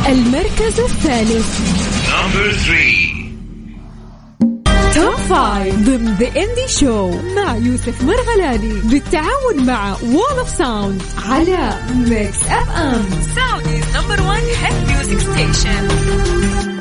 المركز 0.08 0.80
الثالث. 0.80 1.60
Five 5.28 5.74
ضمن 5.74 6.14
The 6.20 6.26
Indie 6.26 6.68
Show 6.68 7.10
مع 7.36 7.56
يوسف 7.56 8.02
مرغلاني 8.02 8.80
بالتعاون 8.84 9.66
مع 9.66 9.96
Wall 10.02 10.38
of 10.38 10.48
Sound 10.48 11.02
على 11.28 11.74
Mix 11.94 12.38
FM 12.42 13.04
Saudi's 13.36 13.84
number 13.96 14.22
1 14.28 14.42
hit 14.42 14.88
music 14.90 15.18
station 15.20 16.75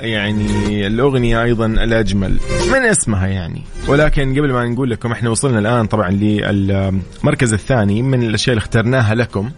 يعني 0.00 0.86
الأغنية 0.86 1.42
أيضا 1.42 1.66
الأجمل. 1.66 2.38
من 2.72 2.84
اسمها 2.84 3.26
يعني؟ 3.26 3.62
ولكن 3.88 4.38
قبل 4.38 4.52
ما 4.52 4.68
نقول 4.68 4.90
لكم 4.90 5.12
إحنا 5.12 5.30
وصلنا 5.30 5.58
الآن 5.58 5.86
طبعا 5.86 6.10
للمركز 6.10 7.52
الثاني 7.52 8.02
من 8.02 8.22
الأشياء 8.22 8.52
اللي 8.54 8.62
اخترناها 8.62 9.14
لكم. 9.14 9.50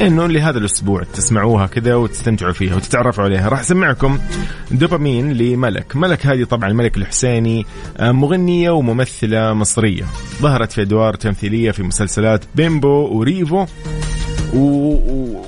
إنه 0.00 0.26
لهذا 0.26 0.58
الأسبوع 0.58 1.02
تسمعوها 1.14 1.66
كذا 1.66 1.94
وتستمتعوا 1.94 2.52
فيها 2.52 2.76
وتتعرفوا 2.76 3.24
عليها. 3.24 3.48
راح 3.48 3.60
أسمعكم 3.60 4.18
دوبامين 4.70 5.32
لملك. 5.32 5.96
ملك 5.96 6.26
هذه 6.26 6.44
طبعا 6.44 6.70
الملك 6.70 6.96
الحسيني 6.96 7.66
آه، 7.96 8.12
مغنية 8.12 8.70
وممثلة 8.70 9.54
مصرية. 9.54 10.04
ظهرت 10.42 10.72
في 10.72 10.82
أدوار 10.82 11.14
تمثيلية 11.14 11.70
في 11.70 11.82
مسلسلات 11.82 12.44
بيمبو 12.54 13.18
وريفو. 13.18 13.66
و... 14.54 14.94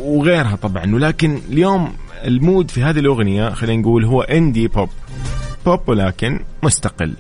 وغيرها 0.04 0.56
طبعا. 0.56 0.94
ولكن 0.94 1.40
اليوم 1.50 1.92
ال 2.26 2.35
mood 2.35 2.70
في 2.70 2.82
هذه 2.82 2.98
الأغنية 2.98 3.50
خلينا 3.50 3.82
نقول 3.82 4.04
هو 4.04 4.22
indie 4.22 4.68
pop 4.68 4.88
pop 5.66 5.88
ولكن 5.88 6.40
مستقل. 6.62 7.14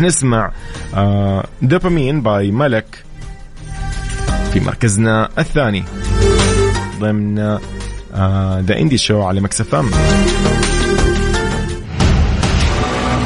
نسمع 0.00 0.52
آه 0.94 1.46
Dopamine 1.62 2.22
by 2.22 2.50
ملك 2.50 3.04
في 4.52 4.60
مركزنا 4.60 5.28
الثاني. 5.38 5.84
ضمن 6.98 7.34
The 8.60 8.78
Indie 8.78 8.98
Show 8.98 9.22
على 9.22 9.40
Mix 9.40 9.74
FM. 9.74 9.90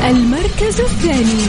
المركز 0.04 0.80
الثاني. 0.80 1.42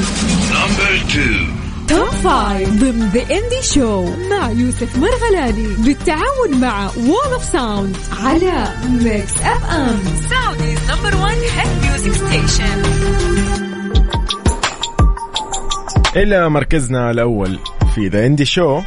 Five 2.24 2.69
ضمن 2.70 3.10
The 3.13 3.22
Indie 3.22 3.62
Show 3.62 4.06
مع 4.30 4.52
يوسف 4.52 4.98
مرغلاني 4.98 5.68
بالتعاون 5.68 6.62
مع 6.62 6.90
Wall 6.98 7.34
of 7.34 7.43
Sound 7.43 7.98
على 8.24 8.68
Mix 8.89 9.34
FM 9.42 10.00
Saudi's 10.29 10.79
number 10.92 11.17
1 11.17 11.38
hit 11.38 11.84
music 11.84 12.13
station 12.13 12.81
إلى 16.15 16.50
مركزنا 16.50 17.12
الأول 17.12 17.60
في 17.96 18.08
The 18.08 18.25
Indie 18.25 18.46
Show 18.46 18.81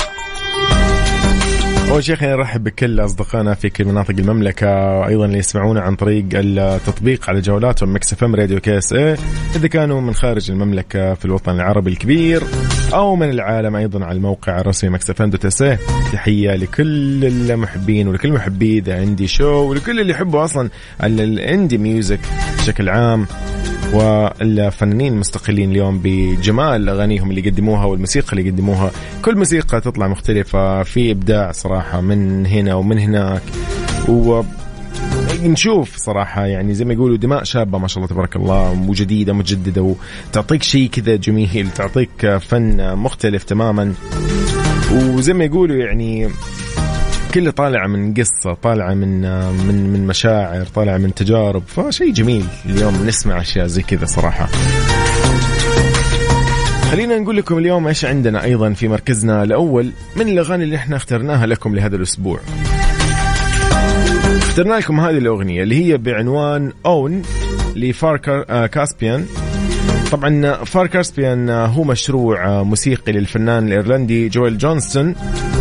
أول 1.90 2.04
شيء 2.04 2.16
خلينا 2.16 2.36
نرحب 2.36 2.64
بكل 2.64 3.00
أصدقائنا 3.00 3.54
في 3.54 3.70
كل 3.70 3.84
مناطق 3.84 4.14
المملكة 4.18 4.68
أيضا 5.06 5.24
اللي 5.24 5.38
يسمعونا 5.38 5.80
عن 5.80 5.96
طريق 5.96 6.24
التطبيق 6.34 7.28
على 7.30 7.40
جوالاتهم 7.40 7.94
Mix 7.94 8.12
FM 8.12 8.34
Radio 8.34 8.60
KSA 8.60 9.16
إذا 9.56 9.68
كانوا 9.68 10.00
من 10.00 10.14
خارج 10.14 10.50
المملكة 10.50 11.14
في 11.14 11.24
الوطن 11.24 11.52
العربي 11.54 11.90
الكبير 11.90 12.42
أو 12.94 13.16
من 13.16 13.30
العالم 13.30 13.76
أيضا 13.76 14.04
على 14.04 14.16
الموقع 14.16 14.60
الرسمي 14.60 14.90
Mix 14.90 15.10
FM 15.10 15.30
dot 15.30 15.44
SA 15.44 15.78
تحية 16.12 16.54
لكل 16.56 17.24
المحبين 17.24 18.08
ولكل 18.08 18.32
محبي 18.32 18.80
The 18.80 19.00
Indie 19.00 19.26
Show 19.26 19.70
ولكل 19.70 20.00
اللي 20.00 20.12
يحبوا 20.12 20.44
أصلا 20.44 20.70
ال 21.04 21.17
indie 21.17 21.78
music 21.78 22.20
بشكل 22.58 22.88
عام. 22.88 23.26
والفنانين 23.92 25.12
المستقلين 25.12 25.70
اليوم 25.70 26.00
بجمال 26.04 26.88
أغانيهم 26.88 27.30
اللي 27.30 27.46
يقدموها 27.46 27.84
والموسيقى 27.84 28.32
اللي 28.32 28.48
يقدموها. 28.48 28.90
كل 29.22 29.36
موسيقى 29.36 29.80
تطلع 29.80 30.08
مختلفة 30.08 30.82
في 30.82 31.10
إبداع 31.10 31.52
صراحة 31.52 32.00
من 32.00 32.46
هنا 32.46 32.74
ومن 32.74 32.98
هناك. 32.98 33.42
و 34.08 34.42
نشوف 35.42 35.96
صراحة 35.96 36.46
يعني 36.46 36.74
زي 36.74 36.84
ما 36.84 36.92
يقولوا 36.92 37.16
دماء 37.16 37.44
شابة 37.44 37.78
ما 37.78 37.88
شاء 37.88 37.98
الله 37.98 38.14
تبارك 38.14 38.36
الله 38.36 38.84
وجديدة 38.88 39.32
متجددة 39.32 39.94
وتعطيك 40.30 40.62
شيء 40.62 40.88
كذا 40.88 41.16
جميل 41.16 41.70
تعطيك 41.70 42.36
فن 42.36 42.96
مختلف 42.96 43.44
تماما. 43.44 43.94
وزي 44.92 45.32
ما 45.32 45.44
يقولوا 45.44 45.76
يعني 45.76 46.28
كله 47.36 47.50
طالعة 47.50 47.86
من 47.86 48.14
قصة 48.14 48.54
طالعة 48.54 48.94
من 48.94 49.20
من 49.66 49.92
من 49.92 50.06
مشاعر 50.06 50.66
طالعة 50.66 50.98
من 50.98 51.14
تجارب 51.14 51.62
فشيء 51.66 52.12
جميل. 52.12 52.44
اليوم 52.66 53.06
نسمع 53.06 53.40
أشياء 53.40 53.66
زي 53.66 53.82
كذا 53.82 54.06
صراحة. 54.06 54.48
خلينا 56.90 57.18
نقول 57.18 57.36
لكم 57.36 57.58
اليوم 57.58 57.86
إيش 57.86 58.04
عندنا 58.04 58.44
أيضا 58.44 58.72
في 58.72 58.88
مركزنا 58.88 59.42
الأول 59.42 59.90
من 60.16 60.28
الأغاني 60.28 60.64
اللي 60.64 60.76
إحنا 60.76 60.96
اخترناها 60.96 61.46
لكم 61.46 61.74
لهذا 61.74 61.96
الأسبوع. 61.96 62.40
اخترنا 64.36 64.74
لكم 64.74 65.00
هذه 65.00 65.18
الأغنية 65.18 65.62
اللي 65.62 65.84
هي 65.84 65.96
بعنوان 65.96 66.72
أون 66.86 67.22
لفار 67.76 68.20
آه، 68.28 68.66
كاسبيان. 68.66 69.26
طبعا 70.16 70.64
Far 70.64 70.86
Caspian 70.86 71.50
آه، 71.50 71.66
هو 71.66 71.84
مشروع 71.84 72.46
آه، 72.46 72.62
موسيقي 72.62 73.12
للفنان 73.12 73.66
الإيرلندي 73.66 74.28
جويل 74.28 74.58
جونستون 74.58 75.14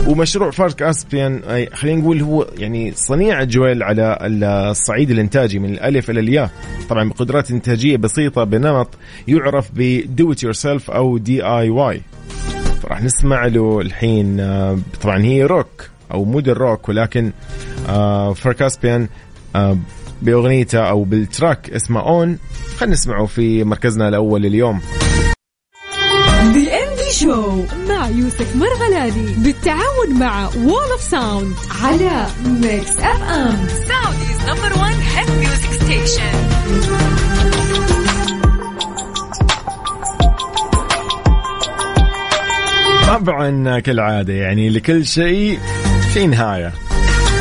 ومشروع 0.07 0.51
Far 0.51 0.71
Caspian 0.71 1.41
خلينا 1.73 2.01
نقول 2.01 2.21
هو 2.21 2.47
يعني 2.57 2.91
صنيع 2.95 3.43
جويل 3.43 3.83
على 3.83 4.17
الصعيد 4.21 5.11
الإنتاجي 5.11 5.59
من 5.59 5.73
الألف 5.73 6.09
إلى 6.09 6.19
الياء. 6.19 6.49
طبعا 6.89 7.09
بقدرات 7.09 7.51
إنتاجية 7.51 7.97
بسيطة 7.97 8.43
بنمط 8.43 8.89
يعرف 9.27 9.69
ب 9.73 10.31
do 10.31 10.43
it 10.43 10.53
yourself 10.53 10.91
أو 10.91 11.17
DIY 11.17 12.01
راح 12.85 13.03
نسمع 13.03 13.45
له 13.45 13.81
الحين 13.81 14.37
طبعا 15.01 15.23
هي 15.23 15.43
روك 15.43 15.89
أو 16.11 16.25
mood 16.25 16.49
الروك 16.49 16.89
ولكن 16.89 17.31
Far 18.35 18.53
Caspian 18.53 19.07
بأغنيته 20.21 20.79
أو 20.79 21.03
بال 21.03 21.22
track 21.22 21.69
اسمه 21.69 21.99
اون 21.99 22.37
خلينا 22.77 22.93
نسمعه 22.93 23.25
في 23.25 23.63
مركزنا 23.63 24.07
الأول 24.07 24.45
اليوم. 24.45 24.81
Show 27.19 27.63
مع 27.89 28.09
يوسف 28.09 28.55
مرغلاني 28.55 29.33
بالتعاون 29.37 30.19
مع 30.19 30.49
Wall 30.55 30.91
of 30.91 31.01
Sound 31.01 31.55
على 31.83 32.25
Mix 32.45 32.97
FM 32.99 33.67
Saudi's 33.67 34.39
number 34.47 34.79
1 34.79 34.95
hit 35.15 35.29
music 35.31 35.73
station 35.73 36.35
طبعا 43.07 43.79
كالعادة 43.79 44.33
يعني 44.33 44.69
لكل 44.69 45.05
شيء 45.05 45.59
في 46.13 46.27
نهاية. 46.27 46.73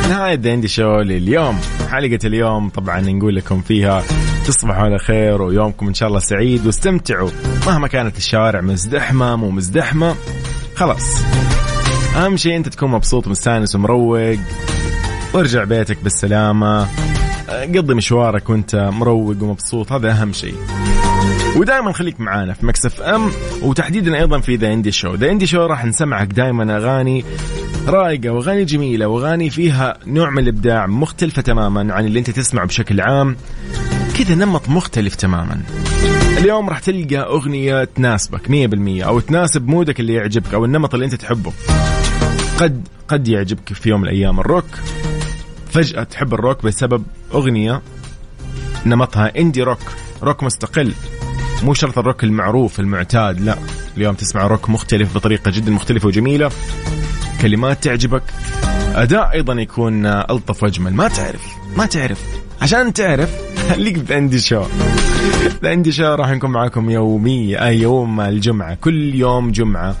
نهاية 0.09 0.41
Indie 0.45 0.67
Show 0.67 0.99
لليوم. 0.99 1.59
حلقة 1.89 2.19
اليوم 2.25 2.69
طبعا 2.69 3.01
نقول 3.01 3.35
لكم 3.35 3.61
فيها 3.61 4.03
تصبحوا 4.47 4.83
على 4.83 4.99
خير 4.99 5.41
ويومكم 5.41 5.87
إن 5.87 5.93
شاء 5.93 6.09
الله 6.09 6.19
سعيد. 6.19 6.65
واستمتعوا. 6.65 7.29
مهما 7.67 7.87
كانت 7.87 8.17
الشوارع 8.17 8.61
مزدحمة 8.61 9.35
مو 9.35 9.51
مزدحمة 9.51 10.15
خلاص. 10.75 11.17
أهم 12.15 12.37
شيء 12.37 12.55
أنت 12.55 12.69
تكون 12.69 12.91
مبسوط 12.91 13.27
مستانس 13.27 13.75
ومروق. 13.75 14.37
وارجع 15.33 15.63
بيتك 15.63 15.97
بالسلامة. 16.03 16.87
قضي 17.49 17.93
مشوارك 17.93 18.49
وأنت 18.49 18.75
مروق 18.75 19.43
ومبسوط. 19.43 19.91
هذا 19.91 20.11
أهم 20.11 20.33
شيء. 20.33 20.55
ودائما 21.55 21.91
خليك 21.91 22.21
معانا 22.21 22.53
في 22.53 22.65
Mix 22.65 23.01
FM 23.01 23.31
وتحديدا 23.61 24.15
أيضا 24.15 24.39
في 24.39 24.55
The 24.55 24.73
Indie 24.73 24.91
Show 24.91 25.15
The 25.15 25.31
Indie 25.31 25.47
Show 25.47 25.65
راح 25.65 25.85
نسمعك 25.85 26.27
دائما 26.27 26.77
أغاني 26.77 27.25
رايقة 27.87 28.29
وأغاني 28.29 28.65
جميلة 28.65 29.07
وأغاني 29.07 29.49
فيها 29.49 29.97
نوع 30.05 30.29
من 30.29 30.43
الإبداع 30.43 30.87
مختلفة 30.87 31.41
تماما 31.41 31.93
عن 31.93 32.05
اللي 32.05 32.19
أنت 32.19 32.29
تسمعه 32.29 32.65
بشكل 32.65 33.01
عام. 33.01 33.37
كذا 34.17 34.35
نمط 34.35 34.69
مختلف 34.69 35.15
تماما. 35.15 35.61
اليوم 36.37 36.69
راح 36.69 36.79
تلقى 36.79 37.17
أغنية 37.17 37.83
تناسبك 37.83 38.49
100% 38.49 39.03
أو 39.03 39.19
تناسب 39.19 39.67
مودك 39.67 39.99
اللي 39.99 40.13
يعجبك 40.13 40.53
أو 40.53 40.65
النمط 40.65 40.93
اللي 40.93 41.05
أنت 41.05 41.15
تحبه. 41.15 41.53
قد 42.57 42.87
قد 43.07 43.27
يعجبك 43.27 43.73
في 43.73 43.89
يوم 43.89 44.01
من 44.01 44.07
الأيام 44.07 44.39
الروك. 44.39 44.65
فجأة 45.71 46.03
تحب 46.03 46.33
الروك 46.33 46.65
بسبب 46.65 47.03
أغنية 47.33 47.81
نمطها 48.85 49.39
إندي 49.39 49.63
روك 49.63 49.79
روك 50.23 50.43
مستقل. 50.43 50.93
مو 51.63 51.73
شرط 51.73 51.97
الروك 51.97 52.23
المعروف 52.23 52.79
المعتاد 52.79 53.41
لا. 53.41 53.57
اليوم 53.97 54.15
تسمع 54.15 54.47
روك 54.47 54.69
مختلف 54.69 55.15
بطريقة 55.15 55.51
جدا 55.51 55.71
مختلفة 55.71 56.07
وجميلة. 56.07 56.51
كلمات 57.45 57.83
تعجبك. 57.83 58.23
أداء 58.95 59.31
أيضا 59.33 59.53
يكون 59.53 60.05
ألطف 60.05 60.63
وأجمل. 60.63 60.93
ما 60.93 61.07
تعرف 61.07 61.45
ما 61.77 61.85
تعرف. 61.85 62.21
عشان 62.61 62.93
تعرف 62.93 63.29
خليك 63.69 63.97
بأندي 63.99 64.39
شو. 64.39 64.63
بأندي 65.61 65.91
شو 65.91 66.03
راح 66.03 66.31
نكون 66.31 66.49
معاكم 66.51 66.89
يوميا 66.89 67.67
اي 67.67 67.79
يوم 67.79 68.21
الجمعة. 68.21 68.73
كل 68.73 69.15
يوم 69.15 69.51
جمعة 69.51 69.95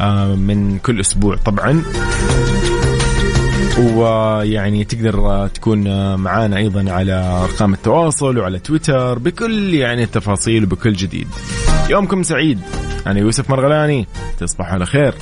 آه، 0.00 0.34
من 0.34 0.78
كل 0.78 1.00
أسبوع 1.00 1.36
طبعا. 1.36 1.82
ويعني 3.78 4.84
تقدر 4.84 5.46
تكون 5.48 6.14
معانا 6.14 6.56
أيضا 6.56 6.92
على 6.92 7.12
أرقام 7.44 7.74
التواصل 7.74 8.38
وعلى 8.38 8.58
تويتر 8.58 9.18
بكل 9.18 9.74
يعني 9.74 10.02
التفاصيل 10.02 10.64
وبكل 10.64 10.92
جديد. 10.92 11.28
يومكم 11.90 12.22
سعيد. 12.22 12.60
أنا 13.06 13.18
يوسف 13.18 13.50
مرغلاني. 13.50 14.06
تصبحوا 14.38 14.72
على 14.72 14.86
خير. 14.86 15.14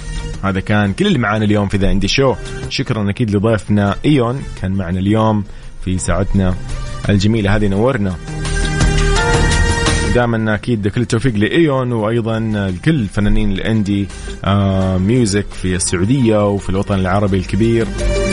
هذا 0.45 0.61
كان 0.61 0.93
كل 0.93 1.07
اللي 1.07 1.19
معانا 1.19 1.45
اليوم 1.45 1.69
في 1.69 1.77
The 1.77 1.89
Indie 1.89 2.09
Show. 2.09 2.35
شكرا 2.69 3.11
أكيد 3.11 3.37
لضيفنا 3.37 3.97
إيون 4.05 4.43
كان 4.63 4.73
معنا 4.73 4.99
اليوم 4.99 5.45
في 5.85 5.99
ساعتنا 5.99 6.55
الجميلة 7.09 7.57
هذه 7.57 7.69
نورنا. 7.69 8.17
دائما 10.15 10.55
أكيد 10.55 10.89
كل 10.89 11.01
التوفيق 11.01 11.35
لإيون 11.35 11.93
وأيضا 11.93 12.39
لكل 12.75 13.07
فنانين 13.07 13.53
ال 13.53 13.62
indie 13.62 14.09
آه 14.45 14.99
music 14.99 15.47
في 15.63 15.75
السعودية 15.75 16.49
وفي 16.49 16.71
الوطن 16.71 16.99
العربي 16.99 17.37
الكبير 17.37 17.87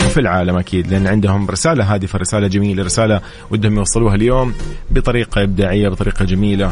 وفي 0.06 0.20
العالم 0.20 0.58
أكيد 0.58 0.88
لأن 0.88 1.08
عندهم 1.08 1.50
رسالة 1.50 1.94
هادفة 1.94 2.20
رسالة 2.20 2.48
جميلة 2.48 2.84
رسالة 2.84 3.22
ودهم 3.52 3.78
يوصلوها 3.78 4.16
اليوم 4.16 4.54
بطريقة 4.92 5.44
إبداعية 5.44 5.90
بطريقة 5.90 6.26
جميلة. 6.26 6.72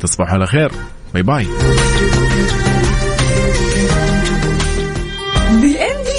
تصبحوا 0.00 0.34
على 0.34 0.46
خير. 0.46 0.70
bye 1.14 1.22
bye 1.22 1.46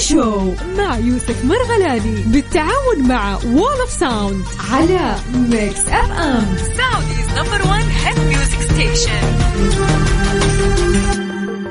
Show 0.09 0.53
مع 0.77 0.97
يوسف 0.97 1.45
مرغلاني 1.45 2.23
بالتعاون 2.25 3.07
مع 3.07 3.37
Wall 3.45 3.79
of 3.79 3.91
Sound 3.91 4.43
على 4.71 5.15
Mix 5.33 5.79
FM 5.87 6.45
Saudi's 6.57 7.29
number 7.37 7.67
1 7.67 7.83
hit 8.03 8.19
music 8.19 8.61
station 8.61 10.14